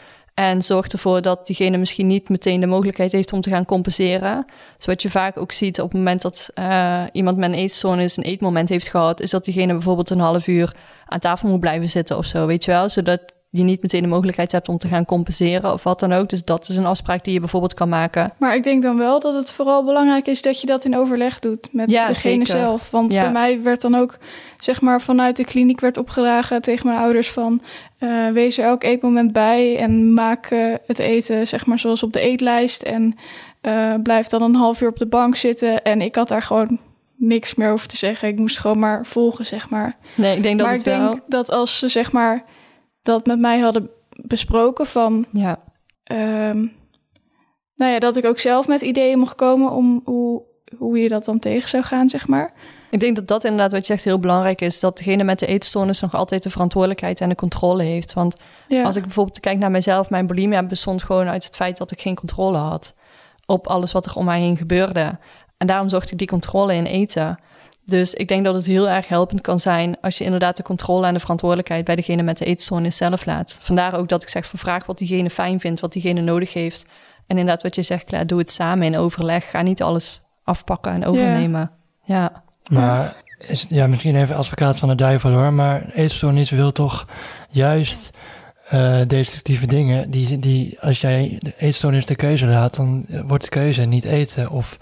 [0.42, 4.46] en zorg ervoor dat diegene misschien niet meteen de mogelijkheid heeft om te gaan compenseren.
[4.78, 8.18] Dus wat je vaak ook ziet op het moment dat eh, iemand met een eetstoornis
[8.18, 10.76] een eetmoment heeft gehad, is dat diegene bijvoorbeeld een half uur
[11.06, 13.22] aan tafel moet blijven zitten of zo, weet je wel, zodat
[13.52, 16.30] je niet meteen de mogelijkheid hebt om te gaan compenseren of wat dan ook.
[16.30, 18.34] Dus dat is een afspraak die je bijvoorbeeld kan maken.
[18.38, 21.40] Maar ik denk dan wel dat het vooral belangrijk is dat je dat in overleg
[21.40, 22.62] doet met Ja, degene zeker.
[22.62, 22.90] zelf.
[22.92, 23.22] Want Ja.
[23.22, 24.18] bij mij werd dan ook,
[24.60, 27.62] zeg maar, vanuit de kliniek werd opgedragen tegen mijn ouders van...
[27.98, 32.14] eh, wees er elk eetmoment bij en maak eh, het eten, zeg maar, zoals op
[32.14, 32.82] de eetlijst.
[32.82, 33.16] En
[33.62, 35.84] eh, blijf dan een half uur op de bank zitten.
[35.84, 36.80] En ik had daar gewoon
[37.16, 38.28] niks meer over te zeggen.
[38.28, 39.96] Ik moest gewoon maar volgen, zeg maar.
[40.16, 41.20] Nee, ik denk dat maar het ik denk wel...
[41.28, 42.44] dat als ze, zeg maar,
[43.02, 45.26] dat met mij hadden besproken van...
[45.32, 45.60] Ja.
[46.04, 46.66] Ehm,
[47.76, 50.44] nou ja, dat ik ook zelf met ideeën mocht komen om hoe,
[50.78, 52.54] hoe je dat dan tegen zou gaan, zeg maar.
[52.92, 54.80] Ik denk dat dat inderdaad wat je zegt heel belangrijk is.
[54.80, 58.14] Dat degene met de eetstoornis nog altijd de verantwoordelijkheid en de controle heeft.
[58.14, 61.78] Want Ja, als ik bijvoorbeeld kijk naar mezelf, mijn bulimia bestond gewoon uit het feit
[61.78, 62.94] dat ik geen controle had
[63.46, 65.18] op alles wat er om mij heen gebeurde.
[65.58, 67.40] En daarom zocht ik die controle in eten.
[67.92, 71.08] Dus ik denk dat het heel erg helpend kan zijn als je inderdaad de controle
[71.08, 73.58] en de verantwoordelijkheid bij degene met de eetstoornis zelf laat.
[73.62, 76.86] Vandaar ook dat ik zeg vraag wat diegene fijn vindt, wat diegene nodig heeft.
[77.28, 79.50] En inderdaad wat je zegt, klaar, doe het samen in overleg.
[79.50, 81.72] Ga niet alles afpakken en overnemen.
[82.04, 82.44] ja.
[82.70, 83.16] Maar
[83.48, 87.08] is, ja, misschien even advocaat van de duivel hoor, maar eetstoornis wil toch
[87.50, 88.10] juist
[88.70, 90.12] eh, destructieve dingen.
[90.12, 94.50] Die, die, als jij de eetstoornis de keuze laat, dan wordt de keuze niet eten
[94.50, 94.78] of.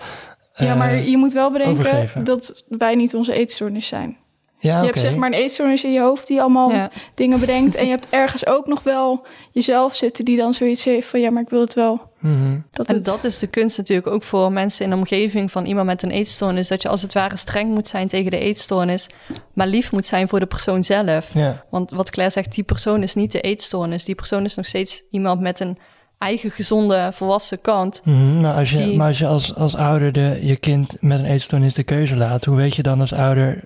[0.65, 2.23] Ja, eh, maar je moet wel bedenken overgeven.
[2.23, 4.17] dat wij niet onze eetstoornis zijn.
[4.59, 6.89] ja, Je hebt zeg maar een eetstoornis in je hoofd die allemaal ja.
[7.15, 7.75] dingen bedenkt.
[7.75, 11.19] En je hebt ergens ook nog wel jezelf zitten die dan zoiets heeft van...
[11.19, 12.59] ja, maar ik wil het wel Mhm.
[12.71, 15.65] Dat En het- dat is de kunst natuurlijk ook voor mensen in de omgeving van
[15.65, 16.67] iemand met een eetstoornis.
[16.67, 19.07] Dat je als het ware streng moet zijn tegen de eetstoornis,
[19.53, 21.33] maar lief moet zijn voor de persoon zelf.
[21.33, 21.65] Ja.
[21.69, 24.05] Want wat Claire zegt, die persoon is niet de eetstoornis.
[24.05, 25.77] Die persoon is nog steeds iemand met een
[26.19, 28.01] eigen gezonde, volwassen kant.
[28.03, 31.19] Mhm, Maar als je, Die- maar als, je als, als ouder de, je kind met
[31.19, 33.63] een eetstoornis de keuze laat, hoe weet je dan als ouder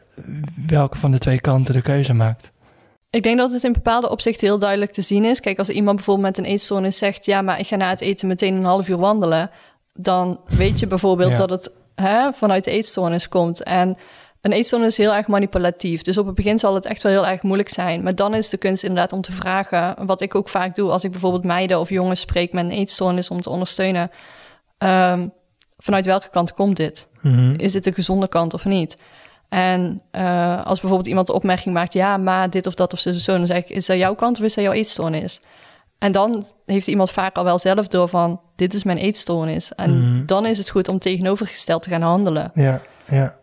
[0.68, 2.51] welke van de twee kanten de keuze maakt?
[3.10, 5.39] Ik denk dat het in bepaalde opzichten heel duidelijk te zien is.
[5.39, 7.26] Kijk, als iemand bijvoorbeeld met een eetstoornis zegt...
[7.26, 9.49] ja, maar ik ga na het eten meteen een half uur wandelen...
[9.93, 11.38] dan weet je bijvoorbeeld Ja.
[11.38, 13.64] dat het hè, vanuit de eetstoornis komt.
[13.64, 13.97] En
[14.43, 16.01] een eetstoornis is heel erg manipulatief.
[16.01, 18.03] Dus op het begin zal het echt wel heel erg moeilijk zijn.
[18.03, 20.05] Maar dan is de kunst inderdaad om te vragen...
[20.05, 22.53] wat ik ook vaak doe als ik bijvoorbeeld meiden of jongens spreek...
[22.53, 24.11] met een eetstoornis om te ondersteunen...
[24.77, 25.27] ehm,
[25.77, 27.07] vanuit welke kant komt dit?
[27.21, 27.53] Mhm.
[27.57, 28.97] is dit de gezonde kant of niet?
[29.49, 33.11] En eh, als bijvoorbeeld iemand de opmerking maakt, ja, maar dit of dat of zo,
[33.11, 35.41] zo, dan zeg ik, is dat jouw kant of is dat jouw eetstoornis?
[35.99, 39.75] En dan heeft iemand vaak al wel zelf door van, dit is mijn eetstoornis.
[39.75, 40.25] En Mhm.
[40.25, 42.51] dan is het goed om tegenovergesteld te gaan handelen.
[42.55, 43.35] Ja, ja.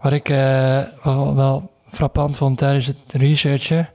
[0.00, 3.88] Wat ik eh, wel, wel frappant vond tijdens het researchen.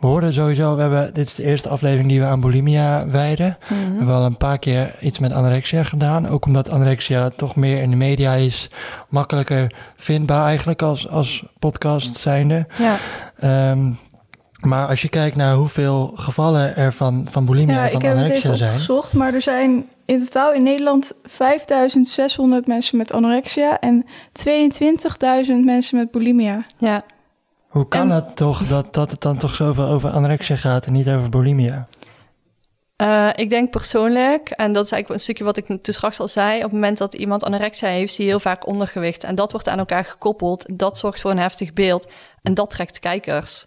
[0.00, 3.56] We hoorden sowieso, we hebben, dit is de eerste aflevering die we aan bulimia wijden.
[3.68, 6.28] We hebben al een paar keer iets met anorexia gedaan.
[6.28, 8.70] Ook omdat anorexia toch meer in de media is.
[9.08, 12.66] Makkelijker vindbaar eigenlijk als, als podcast zijnde.
[12.78, 12.96] Ja,
[13.40, 13.90] Ehm,
[14.60, 18.06] maar als je kijkt naar hoeveel gevallen er van, van bulimia ja, en van ik
[18.06, 18.72] heb het anorexia even zijn.
[18.72, 25.96] opgezocht, maar er zijn in totaal in Nederland 5600 mensen met anorexia en 22.000 mensen
[25.98, 26.64] met bulimia.
[26.78, 27.02] ja.
[27.68, 30.92] Hoe kan En- het toch dat, dat het dan toch zoveel over anorexia gaat en
[30.92, 31.86] niet over bulimia?
[32.96, 36.28] Eh, ik denk persoonlijk, en dat is eigenlijk een stukje wat ik toen straks al
[36.28, 39.24] zei, op het moment dat iemand anorexia heeft, zie je heel vaak ondergewicht.
[39.24, 40.66] En dat wordt aan elkaar gekoppeld.
[40.72, 42.10] Dat zorgt voor een heftig beeld.
[42.42, 43.64] En dat trekt kijkers.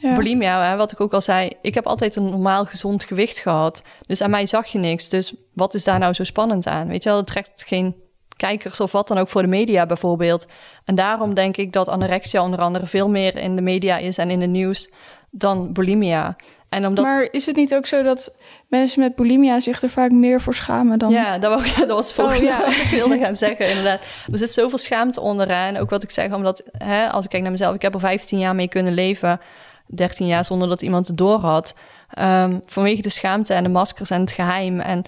[0.00, 0.14] Ja.
[0.16, 3.82] Bulimia, hè, wat ik ook al zei, ik heb altijd een normaal gezond gewicht gehad.
[4.06, 5.08] Dus aan mij zag je niks.
[5.08, 6.88] Dus wat is daar nou zo spannend aan?
[6.88, 7.96] Weet je wel, het trekt geen
[8.36, 10.46] kijkers of wat dan ook voor de media bijvoorbeeld.
[10.84, 14.30] En daarom denk ik dat anorexia onder andere veel meer in de media is en
[14.30, 14.90] in het nieuws
[15.30, 16.36] dan bulimia.
[16.68, 18.34] En omdat Maar is het niet ook zo dat
[18.68, 21.10] mensen met bulimia zich er vaak meer voor schamen dan...
[21.10, 22.64] Ja, dat, ik- dat was volgens Oh, mij ja.
[22.64, 24.00] wat ik wilde gaan zeggen, inderdaad.
[24.32, 25.48] Er zit zoveel schaamte onder.
[25.48, 25.66] hè.
[25.66, 27.74] En ook wat ik zeg, omdat hè, als ik kijk naar mezelf...
[27.74, 29.40] ik heb er 15 jaar mee kunnen leven.
[29.86, 31.74] 13 jaar zonder dat iemand het door had.
[32.10, 34.80] Ehm, vanwege de schaamte en de maskers en het geheim.
[34.80, 35.02] En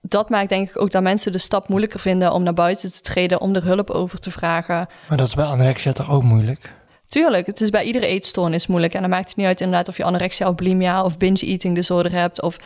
[0.00, 2.32] dat maakt denk ik ook dat mensen de stap moeilijker vinden...
[2.32, 4.88] om naar buiten te treden, om er hulp over te vragen.
[5.08, 6.76] Maar dat is bij anorexia toch ook moeilijk?
[7.04, 8.94] Tuurlijk, het is bij iedere eetstoornis moeilijk.
[8.94, 11.74] En dan maakt het niet uit inderdaad of je anorexia of bulimia of binge eating
[11.74, 12.58] disorder hebt of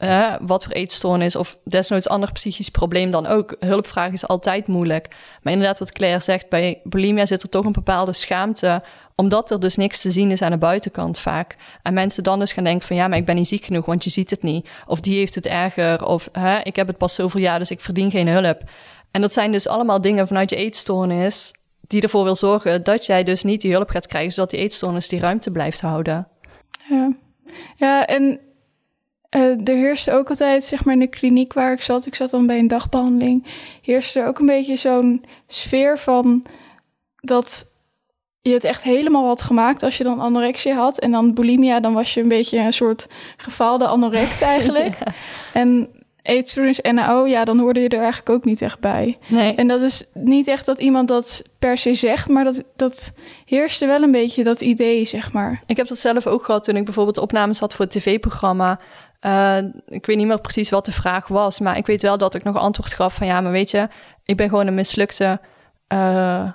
[0.00, 3.56] eh, wat voor eetstoornis of desnoods ander psychisch probleem dan ook.
[3.58, 5.08] Hulpvraag is altijd moeilijk.
[5.42, 8.82] Maar inderdaad, wat Claire zegt, bij bulimia zit er toch een bepaalde schaamte,
[9.20, 11.56] omdat er dus niks te zien is aan de buitenkant vaak.
[11.82, 14.04] En mensen dan dus gaan denken van ja, maar ik ben niet ziek genoeg, want
[14.04, 14.68] je ziet het niet.
[14.86, 17.80] Of die heeft het erger, of hè, ik heb het pas zoveel jaar, dus ik
[17.80, 18.62] verdien geen hulp.
[19.10, 23.24] En dat zijn dus allemaal dingen vanuit je eetstoornis die ervoor wil zorgen dat jij
[23.24, 26.28] dus niet die hulp gaat krijgen, zodat die eetstoornis die ruimte blijft houden.
[26.88, 27.12] Ja,
[27.76, 28.40] ja en
[29.28, 32.30] eh, er heerste ook altijd, zeg maar in de kliniek waar ik zat, ik zat
[32.30, 33.46] dan bij een dagbehandeling,
[33.82, 36.46] heerste er ook een beetje zo'n sfeer van
[37.20, 37.69] dat
[38.42, 40.98] je het echt helemaal had gemaakt als je dan anorexia had.
[40.98, 44.96] En dan bulimia, dan was je een beetje een soort gefaalde anorect eigenlijk.
[45.52, 45.88] En
[46.22, 49.18] eetstoornis NAO, ja, dan hoorde je er eigenlijk ook niet echt bij.
[49.30, 53.12] Nee, En dat is niet echt dat iemand dat per se zegt, maar dat, dat
[53.44, 55.62] heerste wel een beetje dat idee, zeg maar.
[55.66, 58.80] ik heb dat zelf ook gehad toen ik bijvoorbeeld opnames had voor het tv-programma.
[59.20, 62.34] Eh, ik weet niet meer precies wat de vraag was, maar ik weet wel dat
[62.34, 63.88] ik nog antwoord gaf van ja, maar weet je,
[64.24, 65.40] ik ben gewoon een mislukte,
[65.86, 66.48] eh,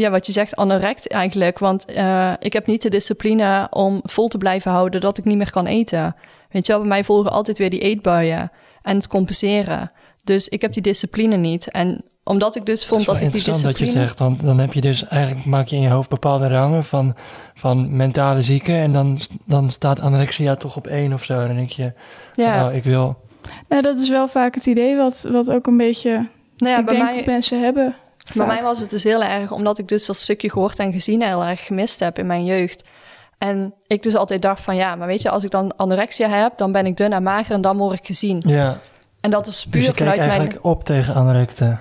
[0.00, 1.58] ja, wat je zegt, anorect eigenlijk.
[1.58, 5.36] Want eh, ik heb niet de discipline om vol te blijven houden dat ik niet
[5.36, 6.16] meer kan eten.
[6.50, 8.50] Weet je wel, bij mij volgen altijd weer die eetbuien
[8.82, 9.90] en het compenseren.
[10.24, 11.70] Dus ik heb die discipline niet.
[11.70, 13.92] En omdat ik dus vond dat ik die interessant discipline...
[13.92, 16.48] dat je zegt, want dan heb je dus eigenlijk maak je in je hoofd bepaalde
[16.48, 17.14] rangen van,
[17.54, 21.46] van mentale zieken en dan, dan staat anorexia toch op één of zo.
[21.46, 21.92] Dan denk je,
[22.34, 23.16] ja, nou, ik wil.
[23.68, 26.10] Nou, dat is wel vaak het idee wat, wat ook een beetje,
[26.56, 27.22] nou ja, ik bij denk, mij...
[27.26, 27.94] mensen hebben.
[28.34, 28.54] Bij vaak.
[28.54, 31.44] mij was het dus heel erg, omdat ik dus dat stukje gehoord en gezien heel
[31.44, 32.84] erg gemist heb in mijn jeugd.
[33.38, 36.56] En ik dus altijd dacht van ja, maar weet je, als ik dan anorexia heb,
[36.56, 38.42] dan ben ik dun en mager en dan word ik gezien.
[38.46, 38.80] Ja,
[39.20, 40.64] En dat is dus puur vanuit eigenlijk mijn...
[40.64, 41.80] op tegen anorexia.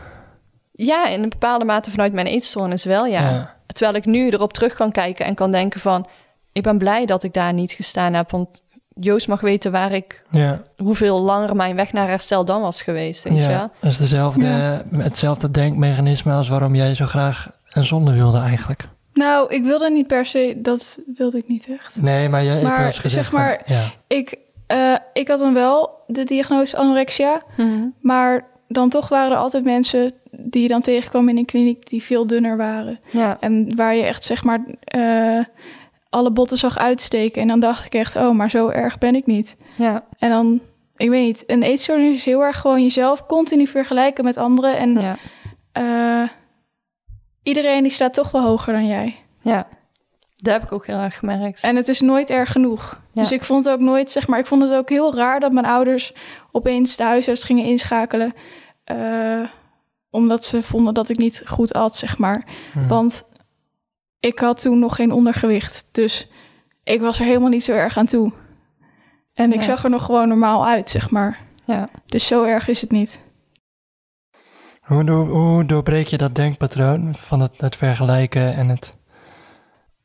[0.72, 3.30] Ja, in een bepaalde mate vanuit mijn eetstoornis wel, ja.
[3.30, 3.56] Ja.
[3.66, 6.08] Terwijl ik nu erop terug kan kijken en kan denken van...
[6.52, 8.64] ik ben blij dat ik daar niet gestaan heb, want
[9.00, 10.24] Joost mag weten waar ik...
[10.32, 13.72] Ja, hoeveel langer mijn weg naar herstel dan was geweest, weet je ja.
[13.82, 14.84] dat is dezelfde, Ja.
[14.98, 18.88] hetzelfde denkmechanisme als waarom jij zo graag een zonde wilde eigenlijk.
[19.14, 22.02] Nou, ik wilde niet per se, dat wilde ik niet echt.
[22.02, 24.38] Nee, maar jij hebt Maar gezegd zeg maar- van, ja, Ik
[24.68, 27.42] Eh, ik had dan wel de diagnose anorexia.
[28.02, 32.04] Maar dan toch waren er altijd mensen die je dan tegenkwam in een kliniek die
[32.04, 33.00] veel dunner waren.
[33.12, 35.40] Ja, En waar je echt zeg maar eh,
[36.10, 37.42] alle botten zag uitsteken.
[37.42, 39.58] En dan dacht ik echt, oh, maar zo erg ben ik niet.
[39.78, 40.62] ja, En dan,
[40.96, 44.78] ik weet niet, een eetstoornis is heel erg gewoon jezelf continu vergelijken met anderen.
[44.78, 45.18] En ja,
[45.72, 46.30] eh,
[47.44, 49.16] iedereen die staat toch wel hoger dan jij.
[49.42, 49.68] ja.
[50.38, 51.64] Dat heb ik ook heel erg gemerkt.
[51.64, 53.02] En het is nooit erg genoeg.
[53.12, 53.22] Ja.
[53.22, 55.52] Dus ik vond het ook nooit, zeg maar, ik vond het ook heel raar dat
[55.52, 56.14] mijn ouders
[56.52, 58.34] opeens de huisarts gingen inschakelen.
[58.84, 59.50] eh,
[60.10, 62.46] omdat ze vonden dat ik niet goed at, zeg maar.
[62.74, 62.88] Hmm.
[62.88, 63.24] Want
[64.20, 65.86] ik had toen nog geen ondergewicht.
[65.92, 66.28] Dus
[66.84, 68.32] ik was er helemaal niet zo erg aan toe.
[69.34, 69.66] En ik Ja.
[69.66, 71.40] zag er nog gewoon normaal uit, zeg maar.
[71.66, 71.90] Ja.
[72.06, 73.22] Dus zo erg is het niet.
[74.82, 78.96] Hoe, door- hoe doorbreek je dat denkpatroon van het, het vergelijken en het...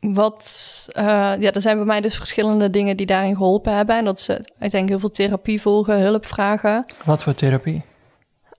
[0.01, 1.05] Wat, eh,
[1.39, 3.97] ja, er zijn bij mij dus verschillende dingen die daarin geholpen hebben.
[3.97, 6.85] En dat is uiteindelijk heel veel therapie volgen, hulp vragen.
[7.05, 7.83] Wat voor therapie?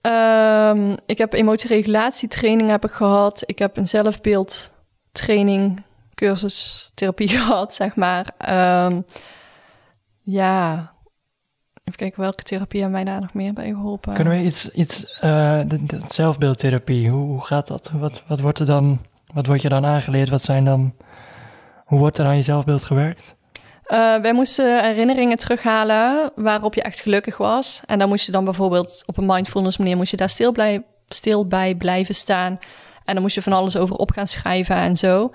[0.00, 3.42] Ehm, ik heb emotieregulatietraining heb ik gehad.
[3.46, 3.86] Ik heb een
[5.18, 5.82] zelfbeeldtraining,
[6.14, 8.26] cursus, therapie gehad, zeg maar.
[8.38, 9.00] Ehm,
[10.20, 10.92] ja,
[11.84, 14.14] even kijken welke therapie hebben mij daar nog meer bij geholpen.
[14.14, 17.90] Kunnen we iets, iets uh, de, de zelfbeeldtherapie, hoe, hoe gaat dat?
[17.92, 19.00] Wat, wat wordt er dan,
[19.34, 20.28] wat wordt je dan aangeleerd?
[20.28, 20.94] Wat zijn dan,
[21.84, 23.34] hoe wordt er aan je zelfbeeld gewerkt?
[23.86, 27.82] Uh, wij moesten herinneringen terughalen waarop je echt gelukkig was.
[27.86, 30.84] En dan moest je dan bijvoorbeeld op een mindfulness manier moest je daar stil, blij,
[31.06, 32.58] stil bij blijven staan.
[33.04, 35.30] En dan moest je van alles over op gaan schrijven en zo.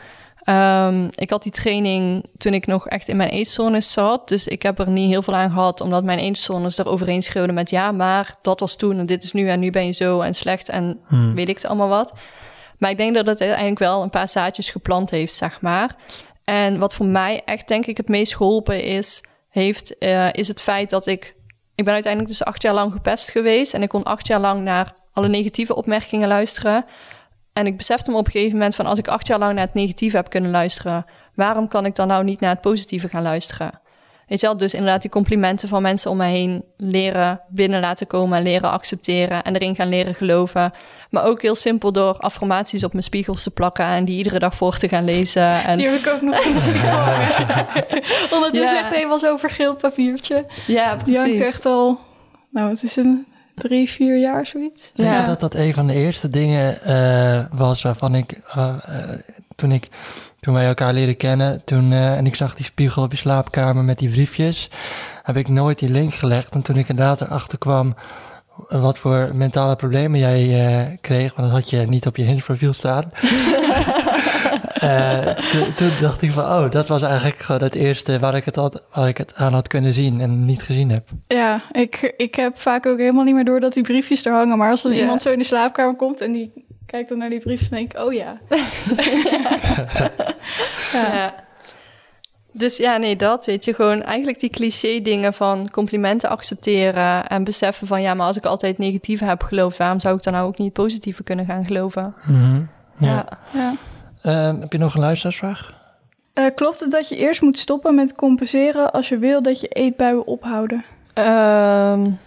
[0.45, 4.28] Um, ik had die training toen ik nog echt in mijn eetstoornis zat.
[4.28, 7.53] Dus ik heb er niet heel veel aan gehad, omdat mijn eetstoornis er overheen schreeuwde
[7.53, 7.70] met...
[7.70, 10.34] ja, maar dat was toen en dit is nu en nu ben je zo en
[10.34, 11.34] slecht en hmm.
[11.36, 12.13] weet ik het allemaal wat.
[12.78, 15.95] Maar ik denk dat het uiteindelijk wel een paar zaadjes geplant heeft, zeg maar.
[16.43, 20.61] En wat voor mij echt, denk ik, het meest geholpen is, heeft, uh, is het
[20.61, 21.36] feit dat ik...
[21.76, 23.74] Ik ben uiteindelijk dus acht jaar lang gepest geweest...
[23.74, 26.86] en ik kon acht jaar lang naar alle negatieve opmerkingen luisteren...
[27.53, 28.85] En ik besefte me op een gegeven moment van...
[28.85, 31.05] als ik acht jaar lang naar het negatieve heb kunnen luisteren...
[31.35, 33.79] waarom kan ik dan nou niet naar het positieve gaan luisteren?
[34.27, 36.63] Weet je wel, dus inderdaad die complimenten van mensen om me heen...
[36.77, 39.43] leren binnen laten komen, leren accepteren...
[39.43, 40.71] en erin gaan leren geloven.
[41.09, 43.85] Maar ook heel simpel door affirmaties op mijn spiegels te plakken...
[43.85, 45.63] en die iedere dag voor te gaan lezen.
[45.63, 45.77] En...
[45.77, 46.97] Die heb ik ook nog in de spiegel.
[48.37, 48.83] Ondertussen ja.
[48.83, 50.45] echt helemaal zo'n vergeeld papiertje.
[50.67, 51.23] Ja, precies.
[51.23, 51.99] Die hangt echt al...
[52.51, 53.27] Nou, het is een
[53.60, 54.91] drie, vier jaar zoiets.
[54.95, 55.20] Denk ja.
[55.20, 58.95] je dat dat een van de eerste dingen uh, was waarvan ik, uh, uh,
[59.55, 59.89] toen ik,
[60.39, 63.84] toen wij elkaar leren kennen, toen, eh, en ik zag die spiegel op je slaapkamer
[63.84, 64.70] met die briefjes,
[65.24, 66.53] heb ik nooit die link gelegd.
[66.53, 67.95] En toen ik er later achter kwam
[68.68, 72.74] wat voor mentale problemen jij eh, kreeg, want dat had je niet op je Hinge-profiel
[72.74, 73.12] staan.
[74.73, 75.27] Eh,
[75.75, 78.83] toen, dacht ik van, oh, dat was eigenlijk gewoon het eerste waar ik het, had,
[78.93, 81.07] waar ik het aan had kunnen zien en niet gezien heb.
[81.27, 84.57] Ja, ik, ik heb vaak ook helemaal niet meer door dat die briefjes er hangen.
[84.57, 84.99] Maar als dan ja.
[84.99, 87.93] iemand zo in de slaapkamer komt en die kijkt dan naar die briefjes, dan denk
[87.93, 88.37] ik, oh ja.
[90.93, 91.13] ja.
[91.13, 91.33] ja.
[92.51, 97.43] Dus ja, nee, dat weet je gewoon eigenlijk die cliché dingen van complimenten accepteren en
[97.43, 100.47] beseffen van ja, maar als ik altijd negatief heb geloofd, waarom zou ik dan nou
[100.47, 102.15] ook niet positieve kunnen gaan geloven?
[102.25, 102.69] Mm -hmm.
[102.99, 103.25] Ja.
[103.53, 103.73] ja.
[104.24, 105.74] Uh, heb je nog een luisteraarsvraag?
[106.34, 109.67] Uh, klopt het dat je eerst moet stoppen met compenseren als je wil dat je
[109.67, 110.84] eetbuien ophouden?
[111.13, 112.20] Um...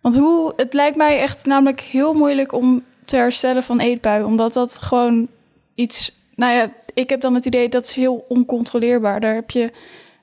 [0.00, 4.52] Want hoe, het lijkt mij echt namelijk heel moeilijk om te herstellen van eetbuien, omdat
[4.52, 5.28] dat gewoon
[5.74, 9.20] iets, nou ja, ik heb dan het idee dat is heel oncontroleerbaar.
[9.20, 9.72] Daar heb je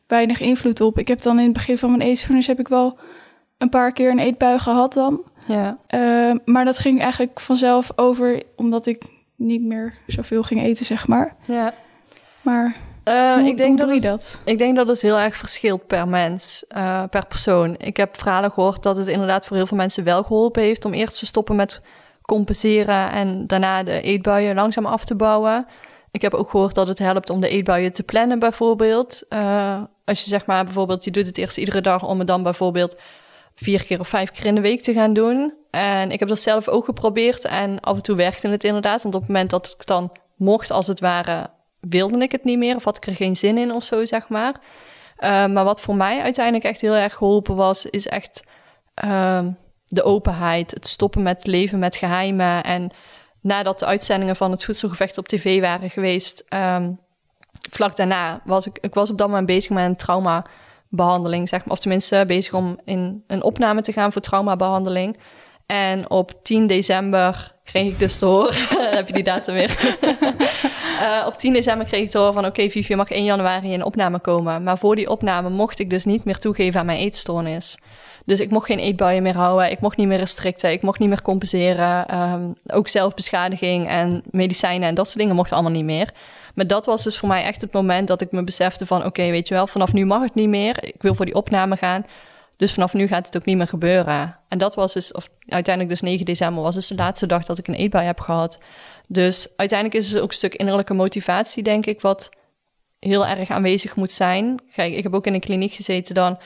[0.07, 0.99] weinig invloed op.
[0.99, 2.97] Ik heb dan in het begin van mijn eetstoornis heb ik wel
[3.57, 5.21] een paar keer een eetbui gehad dan.
[5.47, 5.77] Ja.
[5.95, 9.03] Uh, maar dat ging eigenlijk vanzelf over, omdat ik
[9.35, 11.35] niet meer zoveel ging eten, zeg maar.
[11.45, 11.73] Ja.
[12.41, 12.75] Maar
[13.07, 14.41] uh, hoe, ik denk hoe dat doe je het, dat?
[14.45, 17.75] Ik denk dat het heel erg verschilt per mens, uh, per persoon.
[17.77, 20.93] Ik heb verhalen gehoord dat het inderdaad voor heel veel mensen wel geholpen heeft om
[20.93, 21.81] eerst te stoppen met
[22.21, 25.67] compenseren en daarna de eetbuien langzaam af te bouwen.
[26.11, 29.23] Ik heb ook gehoord dat het helpt om de eetbuien te plannen, bijvoorbeeld.
[29.29, 32.43] Uh, als je zeg maar bijvoorbeeld, je doet het eerst iedere dag om het dan
[32.43, 32.95] bijvoorbeeld
[33.55, 35.53] vier keer of vijf keer in de week te gaan doen.
[35.69, 39.03] En ik heb dat zelf ook geprobeerd en af en toe werkte het inderdaad.
[39.03, 41.49] Want op het moment dat ik dan mocht, als het ware,
[41.79, 44.27] wilde ik het niet meer of had ik er geen zin in of zo, zeg
[44.27, 44.53] maar.
[45.19, 48.43] Uh, maar wat voor mij uiteindelijk echt heel erg geholpen was, is echt
[49.05, 49.45] uh,
[49.85, 52.91] de openheid, het stoppen met leven met geheimen en
[53.41, 56.99] nadat de uitzendingen van het voedselgevecht op tv waren geweest, um,
[57.69, 59.95] vlak daarna was ik, ik was op dat moment bezig met een
[60.95, 65.17] traumabehandeling, zeg maar, of tenminste bezig om in een opname te gaan voor traumabehandeling.
[65.65, 68.53] En op 10 december kreeg ik dus te horen...
[68.97, 69.77] Heb je die datum weer.
[70.93, 72.45] Eh, op 10 december kreeg ik te horen van...
[72.45, 74.63] oké, Vivi, je mag 1 januari in opname komen.
[74.63, 77.77] Maar voor die opname mocht ik dus niet meer toegeven aan mijn eetstoornis.
[78.25, 79.71] Dus ik mocht geen eetbuien meer houden.
[79.71, 80.71] Ik mocht niet meer restricten.
[80.71, 82.05] Ik mocht niet meer compenseren.
[82.05, 86.13] Ehm, ook zelfbeschadiging en medicijnen en dat soort dingen mochten allemaal niet meer.
[86.55, 89.05] Maar dat was dus voor mij echt het moment dat ik me besefte van...
[89.05, 90.83] oké, weet je wel, vanaf nu mag het niet meer.
[90.83, 92.05] Ik wil voor die opname gaan.
[92.57, 94.39] Dus vanaf nu gaat het ook niet meer gebeuren.
[94.47, 96.63] En dat was dus, of uiteindelijk dus 9 december...
[96.63, 98.59] was dus de laatste dag dat ik een eetbui heb gehad.
[99.07, 102.01] Dus uiteindelijk is het ook een stuk innerlijke motivatie, denk ik...
[102.01, 102.29] wat
[102.99, 104.61] heel erg aanwezig moet zijn.
[104.75, 106.37] Kijk, ik heb ook in een kliniek gezeten dan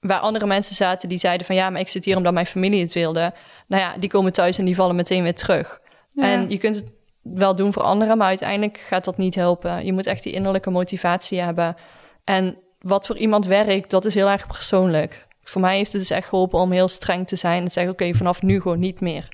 [0.00, 2.80] waar andere mensen zaten die zeiden van ja, maar ik zit hier omdat mijn familie
[2.82, 3.32] het wilde.
[3.66, 5.80] Nou ja, die komen thuis en die vallen meteen weer terug.
[6.08, 6.22] Ja.
[6.22, 6.92] En je kunt het
[7.22, 9.84] wel doen voor anderen, maar uiteindelijk gaat dat niet helpen.
[9.84, 11.76] Je moet echt die innerlijke motivatie hebben.
[12.24, 15.26] En wat voor iemand werkt, dat is heel erg persoonlijk.
[15.42, 17.92] Voor mij heeft het dus echt geholpen om heel streng te zijn en te zeggen:
[17.92, 19.28] oké, vanaf nu gewoon niet meer.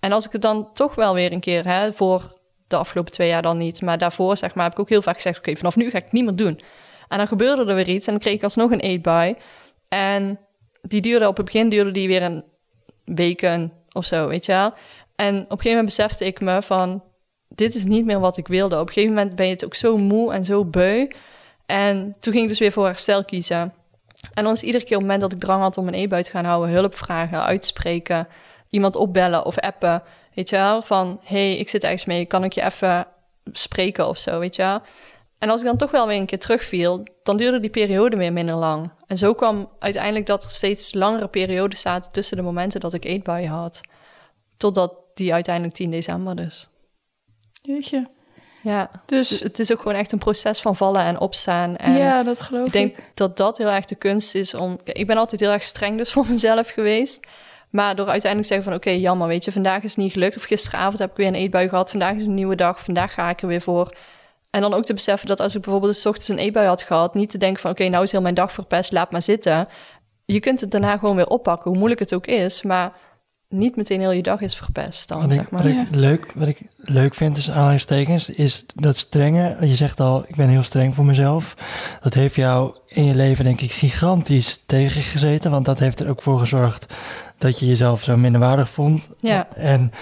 [0.00, 3.28] En als ik het dan toch wel weer een keer, hè, voor de afgelopen twee
[3.28, 5.76] jaar dan niet, maar daarvoor zeg maar, heb ik ook heel vaak gezegd: oké, vanaf
[5.76, 6.60] nu ga ik het niet meer doen.
[7.08, 9.36] En dan gebeurde er weer iets en dan kreeg ik alsnog een eetbui.
[9.92, 10.38] En
[10.82, 12.44] die duurde op het begin duurde die weer een
[13.04, 14.74] weken of zo, weet je wel.
[15.16, 17.02] En op een gegeven moment besefte ik me van,
[17.48, 18.80] dit is niet meer wat ik wilde.
[18.80, 21.08] Op een gegeven moment ben je het ook zo moe en zo beu.
[21.66, 23.74] En toen ging ik dus weer voor herstel kiezen.
[24.34, 26.22] En dan is iedere keer op het moment dat ik drang had om een e-bui
[26.22, 28.28] te gaan houden, hulp vragen, uitspreken,
[28.70, 30.02] iemand opbellen of appen,
[30.34, 33.06] weet je wel, van, hey, ik zit ergens mee, kan ik je even
[33.52, 34.80] spreken of zo, weet je wel.
[35.42, 38.32] En als ik dan toch wel weer een keer terugviel, dan duurde die periode weer
[38.32, 38.90] minder lang.
[39.06, 43.04] En zo kwam uiteindelijk dat er steeds langere periodes zaten tussen de momenten dat ik
[43.04, 43.80] eetbuien had.
[44.56, 46.68] Totdat die uiteindelijk 10 december dus.
[47.52, 48.08] Jeetje.
[48.62, 51.76] Ja, dus Dus het is ook gewoon echt een proces van vallen en opstaan.
[51.76, 52.72] En ja, dat geloof ik ik.
[52.72, 54.78] denk dat dat heel erg de kunst is om...
[54.84, 57.20] Ik ben altijd heel erg streng dus voor mezelf geweest.
[57.70, 58.74] Maar door uiteindelijk te zeggen van...
[58.74, 60.36] oké, jammer, weet je, vandaag is het niet gelukt.
[60.36, 61.90] Of gisteravond heb ik weer een eetbui gehad.
[61.90, 62.82] Vandaag is een nieuwe dag.
[62.82, 63.94] Vandaag ga ik er weer voor.
[64.52, 67.14] En dan ook te beseffen dat als ik bijvoorbeeld s ochtends een eetbui had gehad...
[67.14, 69.68] niet te denken van oké, nou is heel mijn dag verpest, laat maar zitten.
[70.24, 72.62] Je kunt het daarna gewoon weer oppakken, hoe moeilijk het ook is.
[72.62, 72.92] Maar
[73.48, 75.62] niet meteen heel je dag is verpest dan, Wat ik, zeg maar.
[75.62, 75.86] wat ik Ja.
[75.98, 79.56] leuk, wat ik leuk vind tussen aanhalingstekens is dat strenge.
[79.60, 81.54] Je zegt al, ik ben heel streng voor mezelf.
[82.02, 85.50] Dat heeft jou in je leven denk ik gigantisch tegengezeten.
[85.50, 86.86] Want dat heeft er ook voor gezorgd
[87.38, 89.08] dat je jezelf zo minderwaardig vond.
[89.20, 89.46] Ja.
[89.54, 89.92] En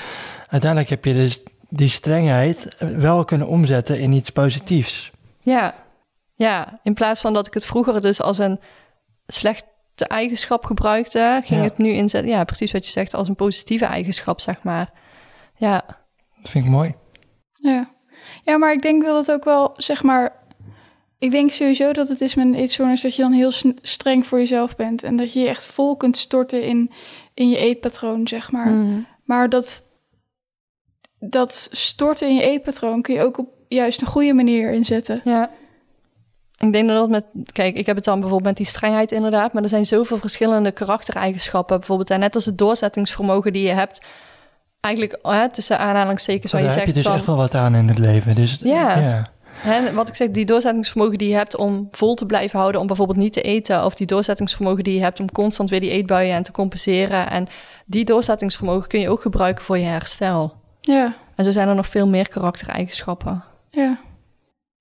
[0.48, 5.10] uiteindelijk heb je dus die strengheid wel kunnen omzetten in iets positiefs.
[5.40, 5.74] Ja,
[6.34, 8.60] ja, in plaats van dat ik het vroeger dus als een
[9.26, 9.66] slechte
[10.06, 11.66] eigenschap gebruikte, ging Ja.
[11.66, 14.90] het nu inzetten, ja, precies wat je zegt, als een positieve eigenschap, zeg maar.
[15.56, 15.82] Ja,
[16.42, 16.94] Dat vind ik mooi.
[17.52, 17.90] Ja.
[18.44, 20.38] ja, maar ik denk dat het ook wel, zeg maar...
[21.18, 23.52] Ik denk sowieso dat het is met een eetstoornis dat je dan heel
[23.82, 25.02] streng voor jezelf bent.
[25.02, 26.90] En dat je je echt vol kunt storten in,
[27.34, 28.66] in je eetpatroon, zeg maar.
[28.68, 29.06] Mm.
[29.24, 29.82] Maar dat,
[31.20, 35.20] dat storten in je eetpatroon kun je ook op juist een goede manier inzetten.
[35.24, 35.50] ja.
[36.58, 39.52] Ik denk dat dat met, kijk, ik heb het dan bijvoorbeeld met die strengheid inderdaad,
[39.52, 41.78] maar er zijn zoveel verschillende karaktereigenschappen.
[41.78, 44.04] Bijvoorbeeld, hè, net als het doorzettingsvermogen die je hebt,
[44.80, 47.20] eigenlijk hè, tussen aanhalingstekens waar Daar je heb je zegt dus van...
[47.20, 48.34] echt wel wat aan in het leven.
[48.34, 48.98] Dus Ja.
[48.98, 49.30] ja.
[49.52, 52.86] Hè, wat ik zeg, die doorzettingsvermogen die je hebt om vol te blijven houden, om
[52.86, 56.34] bijvoorbeeld niet te eten, of die doorzettingsvermogen die je hebt om constant weer die eetbuien
[56.34, 57.30] en te compenseren.
[57.30, 57.46] En
[57.86, 60.59] die doorzettingsvermogen kun je ook gebruiken voor je herstel.
[60.80, 63.44] Ja, En zo zijn er nog veel meer karaktereigenschappen.
[63.70, 63.98] ja.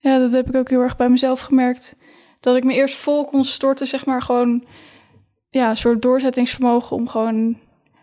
[0.02, 1.96] Ja, dat heb ik ook heel erg bij mezelf gemerkt.
[2.40, 4.66] Dat ik me eerst vol kon storten, zeg maar, gewoon...
[5.50, 7.58] Ja, een soort doorzettingsvermogen om gewoon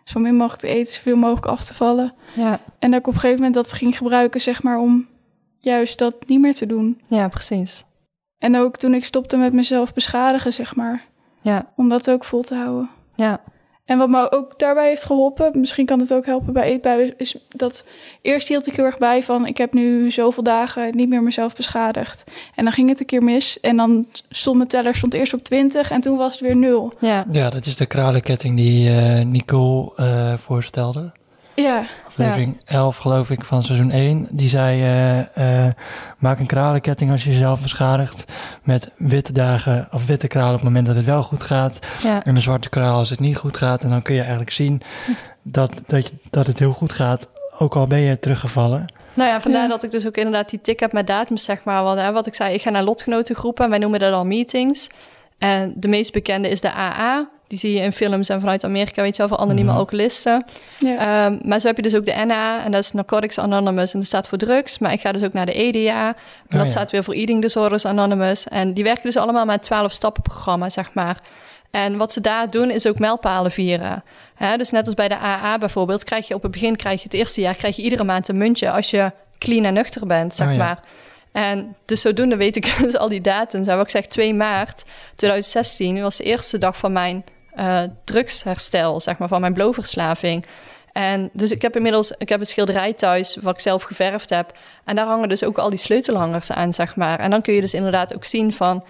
[0.04, 2.14] zo min mogelijk te eten, zoveel mogelijk af te vallen.
[2.34, 5.06] Ja, En dat ik op een gegeven moment dat ging gebruiken, zeg maar, om
[5.58, 7.00] juist dat niet meer te doen.
[7.08, 7.84] ja precies.
[8.38, 11.04] En ook toen ik stopte met mezelf beschadigen, zeg maar,
[11.40, 12.90] Ja, om dat ook vol te houden.
[13.14, 13.40] ja,
[13.86, 17.36] En wat me ook daarbij heeft geholpen, misschien kan het ook helpen bij eetbuien, is
[17.48, 17.86] dat
[18.22, 21.54] eerst hield ik heel erg bij van ik heb nu zoveel dagen niet meer mezelf
[21.54, 22.24] beschadigd.
[22.54, 25.44] En dan ging het een keer mis en dan stond mijn teller stond eerst op
[25.44, 26.92] 20 en toen was het weer nul.
[27.00, 31.12] ja, Ja, dat is de kralenketting die eh, Nicole eh, voorstelde.
[31.56, 34.26] Ja, Aflevering 11 geloof ik van seizoen 1.
[34.30, 35.72] Die zei, eh, eh,
[36.18, 38.24] maak een kralenketting als je jezelf beschadigt.
[38.62, 41.78] Met witte dagen of witte kralen op het moment dat het wel goed gaat.
[42.02, 43.84] ja, En een zwarte kraal als het niet goed gaat.
[43.84, 44.82] En dan kun je eigenlijk zien
[45.42, 47.28] dat, dat, je, dat het heel goed gaat.
[47.58, 48.84] Ook al ben je teruggevallen.
[49.14, 49.68] Nou ja, vandaar Ja.
[49.68, 51.82] dat ik dus ook inderdaad die tik heb met datums, zeg maar.
[51.82, 54.90] Wat, hè, wat ik zei, ik ga naar lotgenotengroepen en wij noemen dat al meetings.
[55.38, 57.28] En de meest bekende is de AA.
[57.48, 59.78] Die zie je in films en vanuit Amerika, weet je wel, voor anonieme Mhm.
[59.78, 60.44] alcoholisten.
[60.78, 63.92] ja, Ehm, maar zo heb je dus ook de NA, en dat is Narcotics Anonymous,
[63.92, 64.78] en dat staat voor drugs.
[64.78, 66.14] Maar ik ga dus ook naar de EDA, en
[66.48, 66.70] dat Oh ja.
[66.70, 68.48] staat weer voor Eating Disorders Anonymous.
[68.48, 71.18] En die werken dus allemaal met 12 stappenprogramma, zeg maar.
[71.70, 74.04] En wat ze daar doen is ook mijlpalen vieren.
[74.56, 77.14] Dus net als bij de AA bijvoorbeeld, krijg je op het begin, krijg je het
[77.14, 80.46] eerste jaar, krijg je iedere maand een muntje als je clean en nuchter bent, zeg
[80.46, 80.58] Oh ja.
[80.58, 80.80] maar.
[81.32, 83.66] En dus zodoende weet ik dus al die datums.
[83.66, 84.84] En wat ik zeg, 2 maart
[85.14, 87.24] 2016 was de eerste dag van mijn
[87.56, 90.46] eh, drugsherstel, zeg maar, van mijn blowverslaving.
[90.92, 94.52] En dus ik heb inmiddels, ik heb een schilderij thuis wat ik zelf geverfd heb.
[94.84, 97.18] En daar hangen dus ook al die sleutelhangers aan, zeg maar.
[97.18, 98.84] En dan kun je dus inderdaad ook zien van,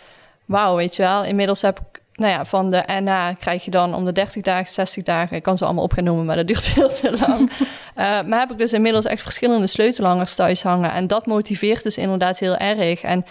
[0.44, 3.94] wauw, weet je wel, inmiddels heb ik, nou ja, van de NA krijg je dan
[3.94, 6.46] om de 30 dagen, 60 dagen, ik kan ze allemaal op gaan noemen, maar dat
[6.46, 7.50] duurt veel te lang.
[7.94, 10.92] Eh, maar heb ik dus inmiddels echt verschillende sleutelhangers thuis hangen.
[10.92, 13.02] En dat motiveert dus inderdaad heel erg.
[13.02, 13.24] En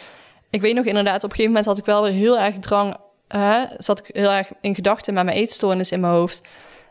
[0.49, 2.97] ik weet nog inderdaad, op een gegeven moment had ik wel weer heel erg drang,
[3.77, 6.41] zat ik heel erg in gedachten met mijn eetstoornis in mijn hoofd.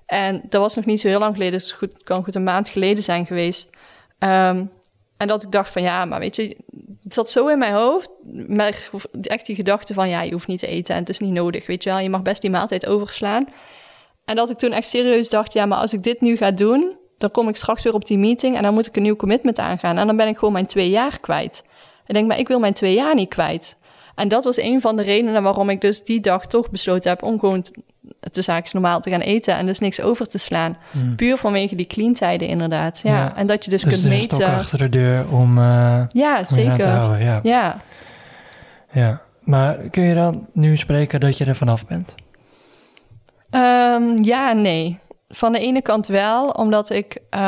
[0.06, 2.68] En dat was nog niet zo heel lang geleden, dus goed, kan goed een maand
[2.68, 3.70] geleden zijn geweest.
[4.18, 4.64] Ehm,
[5.16, 6.56] en dat ik dacht van ja, maar weet je,
[7.02, 8.10] het zat zo in mijn hoofd,
[8.46, 8.90] met
[9.22, 11.66] echt die gedachte van ja, je hoeft niet te eten en het is niet nodig,
[11.66, 11.98] weet je wel.
[11.98, 13.48] Je mag best die maaltijd overslaan.
[14.24, 16.96] En dat ik toen echt serieus dacht, ja, maar als ik dit nu ga doen,
[17.18, 19.58] dan kom ik straks weer op die meeting en dan moet ik een nieuw commitment
[19.58, 19.98] aangaan.
[19.98, 21.64] En dan ben ik gewoon mijn twee jaar kwijt.
[22.06, 23.76] Ik denk, maar ik wil mijn twee jaar niet kwijt.
[24.14, 27.22] En dat was een van de redenen waarom ik dus die dag toch besloten heb
[27.22, 27.64] om gewoon
[28.30, 30.76] te zaakjes normaal te gaan eten en dus niks over te slaan.
[30.90, 31.16] Hmm.
[31.16, 33.00] Puur vanwege die clean tijden inderdaad.
[33.02, 33.10] Ja.
[33.12, 33.36] Ja.
[33.36, 34.46] En dat je dus, Dus kunt meten.
[34.46, 36.88] achter de deur om, eh Ja, om aan te zeker.
[36.88, 37.24] houden.
[37.24, 37.40] Ja.
[37.42, 37.76] Ja.
[38.92, 39.20] ja.
[39.40, 42.14] Maar kun je dan nu spreken dat je er vanaf bent?
[43.50, 44.98] Ehm, ja nee.
[45.28, 47.40] Van de ene kant wel, omdat ik, eh,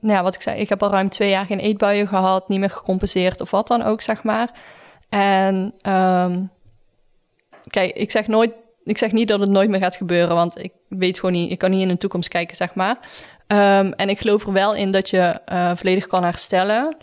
[0.00, 2.58] nou ja, wat ik zei, ik heb al ruim twee jaar geen eetbuien gehad, niet
[2.60, 4.50] meer gecompenseerd of wat dan ook, zeg maar.
[5.16, 6.42] En ehm,
[7.70, 8.52] kijk, ik zeg nooit,
[8.84, 11.58] ik zeg niet dat het nooit meer gaat gebeuren, want ik weet gewoon niet, ik
[11.58, 12.98] kan niet in de toekomst kijken, zeg maar.
[13.46, 16.96] Ehm, en ik geloof er wel in dat je eh, volledig kan herstellen.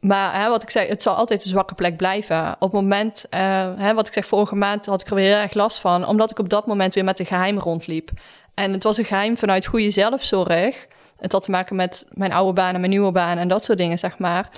[0.00, 2.52] Maar hè, wat ik zeg, het zal altijd een zwakke plek blijven.
[2.52, 3.40] Op het moment, eh,
[3.76, 6.30] hè, wat ik zeg, vorige maand had ik er weer heel erg last van, omdat
[6.30, 8.10] ik op dat moment weer met een geheim rondliep.
[8.54, 10.86] En het was een geheim vanuit goede zelfzorg.
[11.16, 13.78] Het had te maken met mijn oude baan en mijn nieuwe baan en dat soort
[13.78, 14.48] dingen, zeg maar.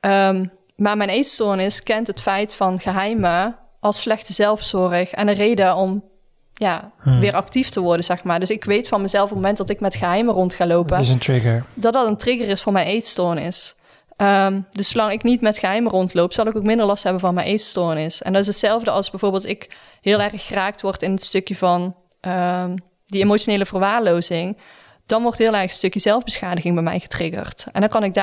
[0.00, 0.44] Ehm,
[0.80, 6.04] maar mijn eetstoornis kent het feit van geheimen als slechte zelfzorg en een reden om
[6.52, 7.20] ja, Hmm.
[7.20, 8.40] weer actief te worden, zeg maar.
[8.40, 10.96] Dus ik weet van mezelf op het moment dat ik met geheimen rond ga lopen,
[10.96, 11.64] Het is een trigger.
[11.74, 13.74] dat dat een trigger is voor mijn eetstoornis.
[14.16, 17.34] Ehm, dus zolang ik niet met geheimen rondloop, zal ik ook minder last hebben van
[17.34, 18.22] mijn eetstoornis.
[18.22, 21.94] En dat is hetzelfde als bijvoorbeeld ik heel erg geraakt word in het stukje van
[22.20, 22.76] ehm,
[23.06, 24.58] die emotionele verwaarlozing.
[25.06, 27.66] Dan wordt heel erg een stukje zelfbeschadiging bij mij getriggerd.
[27.72, 28.14] En dan kan ik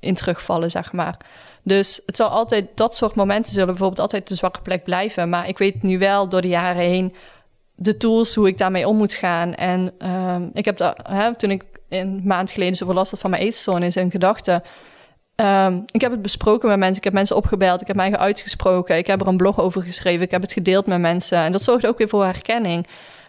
[0.00, 1.16] daarin terugvallen, zeg maar.
[1.62, 5.28] Dus het zal altijd, dat soort momenten zullen bijvoorbeeld altijd de zwakke plek blijven.
[5.28, 7.14] Maar ik weet nu wel door de jaren heen
[7.74, 9.54] de tools hoe ik daarmee om moet gaan.
[9.54, 13.42] En ehm, ik heb hè, toen ik een maand geleden zoveel last had van mijn
[13.42, 14.62] eetstoornis en gedachten.
[15.34, 16.96] Ehm, ik heb het besproken met mensen.
[16.96, 17.80] Ik heb mensen opgebeld.
[17.80, 18.96] Ik heb mij uitgesproken.
[18.96, 20.22] Ik heb er een blog over geschreven.
[20.24, 21.38] Ik heb het gedeeld met mensen.
[21.38, 22.86] En dat zorgt ook weer voor herkenning.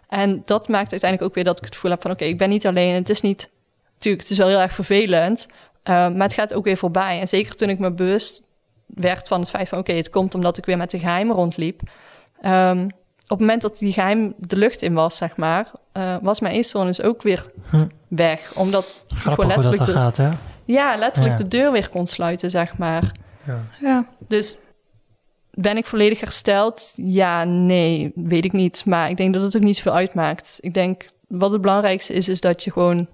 [0.08, 2.12] En dat maakt uiteindelijk ook weer dat ik het gevoel heb van...
[2.12, 2.94] oké, ik ben niet alleen.
[2.94, 3.50] Het is niet...
[3.94, 5.48] Natuurlijk, het is wel heel erg vervelend.
[5.84, 7.20] Ehm, maar het gaat ook weer voorbij.
[7.20, 8.44] En zeker toen ik me bewust
[8.86, 9.78] werd van het feit van...
[9.78, 11.82] oké, het komt omdat ik weer met de geheimen rondliep.
[12.42, 12.84] Ehm,
[13.24, 15.72] op het moment dat die geheim de lucht in was, zeg maar...
[15.92, 17.86] eh, was mijn eetstoornis ook weer Hm.
[18.08, 18.54] weg.
[18.56, 20.30] Omdat ik gewoon Grappig hoe dat letterlijk de, gaat, hè?
[20.66, 21.44] ja, letterlijk Ja.
[21.44, 23.12] de deur weer kon sluiten, zeg maar.
[23.48, 23.60] Ja.
[23.82, 24.06] Ja.
[24.28, 24.58] Dus
[25.52, 26.94] ben ik volledig hersteld?
[26.96, 28.86] Ja, nee, weet ik niet.
[28.86, 30.58] Maar ik denk dat het ook niet zoveel uitmaakt.
[30.60, 33.08] Ik denk, wat het belangrijkste is, is dat je gewoon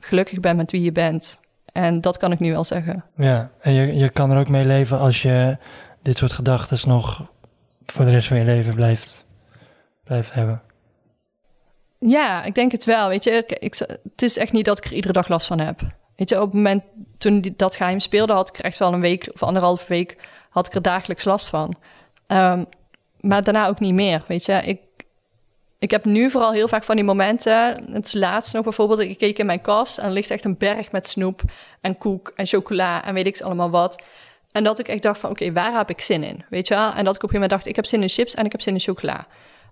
[0.00, 1.40] gelukkig bent met wie je bent.
[1.76, 3.04] En dat kan ik nu wel zeggen.
[3.16, 5.56] Ja, en je, je kan er ook mee leven als je
[6.02, 7.30] dit soort gedachten nog
[7.86, 9.24] voor de rest van je leven blijft,
[10.04, 10.62] blijft hebben.
[11.98, 13.08] Ja, ik denk het wel.
[13.08, 15.58] Weet je, ik, ik, het is echt niet dat ik er iedere dag last van
[15.58, 15.80] heb.
[16.16, 16.82] Weet je, op het moment
[17.18, 20.16] toen die, dat geheim speelde, had ik er echt wel een week of anderhalve week
[20.50, 21.74] had ik er dagelijks last van.
[22.26, 22.64] Ehm,
[23.20, 24.24] maar daarna ook niet meer.
[24.26, 24.80] Weet je, ik,
[25.78, 27.84] ik heb nu vooral heel vaak van die momenten.
[27.92, 30.56] Het is laatst nog bijvoorbeeld, ik keek in mijn kast en er ligt echt een
[30.56, 31.42] berg met snoep
[31.80, 34.02] en koek en chocola en weet ik allemaal wat.
[34.52, 36.44] En dat ik echt dacht van, oké, waar heb ik zin in?
[36.48, 36.92] Weet je wel?
[36.92, 38.60] En dat ik op een moment dacht, ik heb zin in chips en ik heb
[38.60, 39.26] zin in chocola.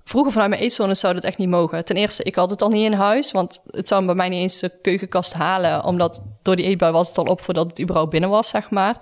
[0.04, 1.84] Vroeger vanuit mijn eetzone zou dat echt niet mogen.
[1.84, 4.40] Ten eerste, ik had het al niet in huis, want het zou bij mij niet
[4.40, 8.10] eens de keukenkast halen, omdat door die eetbui was het al op voordat het überhaupt
[8.10, 8.96] binnen was, zeg maar.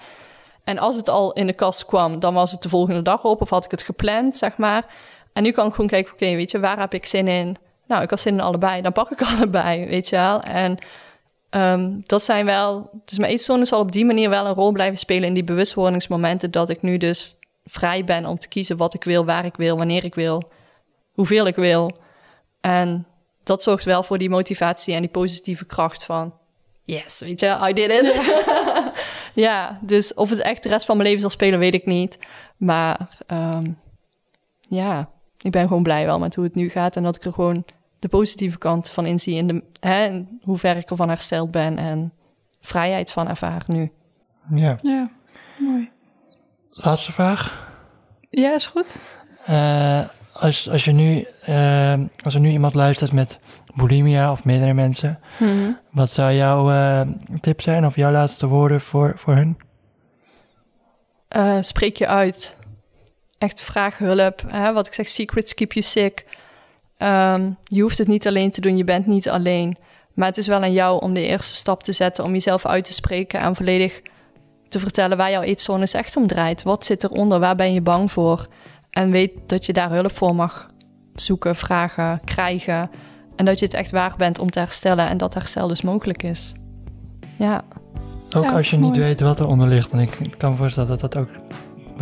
[0.64, 3.40] En als het al in de kast kwam, dan was het de volgende dag op
[3.40, 4.86] of had ik het gepland, zeg maar.
[5.33, 7.57] En nu kan ik gewoon kijken, oké, weet je, waar heb ik zin in?
[7.87, 10.43] Nou, ik had zin in allebei, dan pak ik allebei, weet je wel.
[10.43, 10.78] En
[11.51, 14.99] ehm, dat zijn wel, dus mijn eetzone zal op die manier wel een rol blijven
[14.99, 19.05] spelen in die bewustwordingsmomenten dat ik nu dus vrij ben om te kiezen wat ik
[19.05, 20.43] wil, waar ik wil, wanneer ik wil,
[21.12, 21.97] hoeveel ik wil.
[22.61, 23.07] En
[23.43, 26.35] dat zorgt wel voor die motivatie en die positieve kracht van...
[26.85, 28.14] Yes, weet je, I did it.
[29.45, 32.18] ja, dus of het echt de rest van mijn leven zal spelen, weet ik niet.
[32.57, 33.70] Maar ehm,
[34.61, 35.09] ja,
[35.43, 36.97] ik ben gewoon blij wel met hoe het nu gaat.
[36.97, 37.64] En dat ik er gewoon
[37.99, 39.34] de positieve kant van inzie.
[39.34, 41.78] In de, hè, in hoe ver ik ervan hersteld ben.
[41.78, 42.12] En
[42.61, 43.93] vrijheid van ervaar nu.
[44.55, 44.78] Ja.
[44.82, 45.11] Ja,
[45.59, 45.90] mooi.
[46.70, 47.70] Laatste vraag.
[48.30, 49.01] Ja, is goed.
[49.47, 53.38] Eh, als, als, je nu, eh, als er nu iemand luistert met
[53.74, 55.18] bulimia of meerdere mensen,
[55.90, 57.09] wat zou jouw eh,
[57.40, 59.57] tip zijn of jouw laatste woorden voor, voor hun?
[61.28, 62.57] Eh, spreek je uit.
[63.43, 64.43] Echt vraag hulp.
[64.47, 64.72] Hè?
[64.72, 66.24] Wat ik zeg, secrets keep you sick.
[66.97, 69.76] Ehm, je hoeft het niet alleen te doen, je bent niet alleen.
[70.14, 72.84] Maar het is wel aan jou om de eerste stap te zetten, om jezelf uit
[72.84, 74.03] te spreken en volledig
[74.68, 76.62] te vertellen waar jouw eetzone echt om draait.
[76.62, 77.40] Wat zit eronder?
[77.40, 78.47] Waar ben je bang voor?
[78.90, 80.70] En weet dat je daar hulp voor mag
[81.14, 82.90] zoeken, vragen, krijgen.
[83.36, 86.22] En dat je het echt waar bent om te herstellen en dat herstel dus mogelijk
[86.22, 86.53] is.
[87.36, 87.64] Ja,
[88.36, 89.90] Ook Ja, als je niet weet wat eronder ligt.
[89.90, 91.28] En ik kan me voorstellen dat dat ook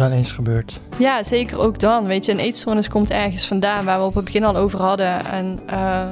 [0.00, 0.80] wel eens gebeurt.
[0.98, 2.06] Ja, zeker ook dan.
[2.06, 5.24] Weet je, een eetstoornis komt ergens vandaan waar we op het begin al over hadden.
[5.24, 6.08] En eh,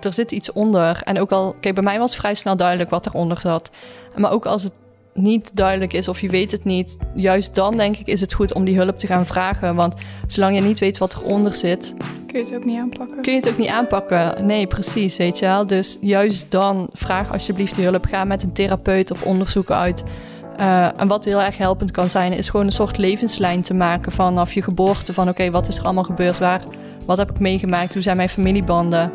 [0.00, 1.00] er zit iets onder.
[1.04, 3.70] En ook al, kijk, bij mij was vrij snel duidelijk wat eronder zat.
[4.16, 4.74] Maar ook als het
[5.14, 8.54] niet duidelijk is of je weet het niet, juist dan denk ik is het goed
[8.54, 9.74] om die hulp te gaan vragen.
[9.74, 9.94] Want
[10.26, 11.94] zolang je niet weet wat eronder zit,
[12.26, 13.22] Kun je het ook niet aanpakken.
[13.22, 14.46] kun je het ook niet aanpakken.
[14.46, 15.66] Nee, precies, weet je wel.
[15.66, 18.04] Dus juist dan vraag alsjeblieft die hulp.
[18.04, 20.02] Ga met een therapeut op onderzoek uit.
[20.56, 24.12] Eh, en wat heel erg helpend kan zijn, is gewoon een soort levenslijn te maken
[24.12, 25.12] vanaf je geboorte.
[25.12, 26.38] Van oké, wat is er allemaal gebeurd?
[26.38, 26.60] Waar,
[27.06, 27.92] wat heb ik meegemaakt?
[27.92, 29.10] Hoe zijn mijn familiebanden?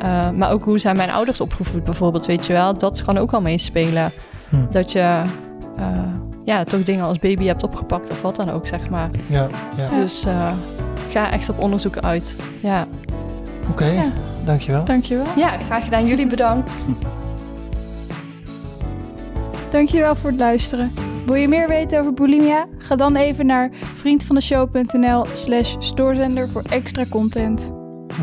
[0.00, 2.74] Eh, maar ook hoe zijn mijn ouders opgevoed bijvoorbeeld, weet je wel?
[2.78, 4.12] Dat kan ook al meespelen.
[4.48, 4.56] Hm.
[4.70, 5.22] Dat je
[5.76, 5.86] eh,
[6.44, 9.10] ja, toch dingen als baby hebt opgepakt of wat dan ook, zeg maar.
[9.26, 9.88] Ja, ja.
[10.00, 10.52] Dus eh,
[11.12, 12.36] ga echt op onderzoek uit.
[12.62, 12.86] Ja.
[13.70, 14.12] Oké, Ja.
[14.44, 14.84] dankjewel.
[14.84, 15.26] Dankjewel.
[15.36, 16.06] ja, graag gedaan.
[16.06, 16.72] Jullie bedankt.
[19.70, 20.92] Dankjewel voor het luisteren.
[21.26, 22.66] Wil je meer weten over bulimia?
[22.78, 27.72] Ga dan even naar vriendvandeshow.nl slash stoorzender voor extra content.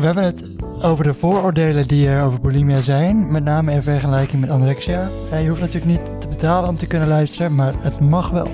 [0.00, 0.44] We hebben het
[0.82, 3.32] over de vooroordelen die er over bulimia zijn.
[3.32, 5.08] Met name in vergelijking met anorexia.
[5.42, 8.48] Je hoeft natuurlijk niet te betalen om te kunnen luisteren, maar het mag wel.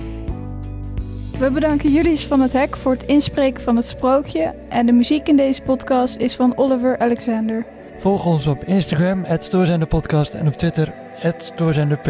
[1.38, 4.55] We bedanken jullie van het Hek voor het inspreken van het sprookje.
[4.68, 7.66] En de muziek in deze podcast is van Oliver Alexander.
[7.99, 10.95] Volg ons op Instagram, @stoorzenderpodcast en op Twitter,
[11.36, 12.07] @stoorzenderp.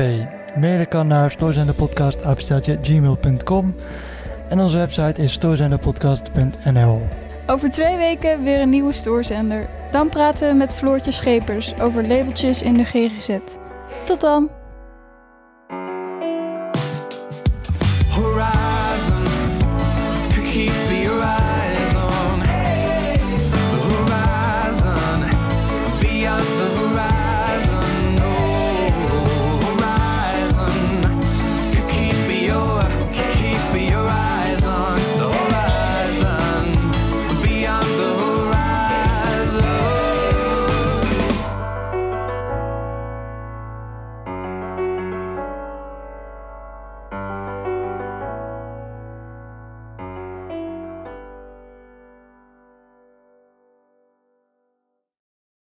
[0.60, 3.74] Mailen kan naar stoorzenderpodcast@gmail.com
[4.48, 7.02] en onze website is stoorzenderpodcast.nl.
[7.46, 9.68] Over twee weken weer een nieuwe stoorzender.
[9.90, 13.38] Dan praten we met Floortje Schepers over labeltjes in de GGZ.
[14.04, 14.63] Tot dan!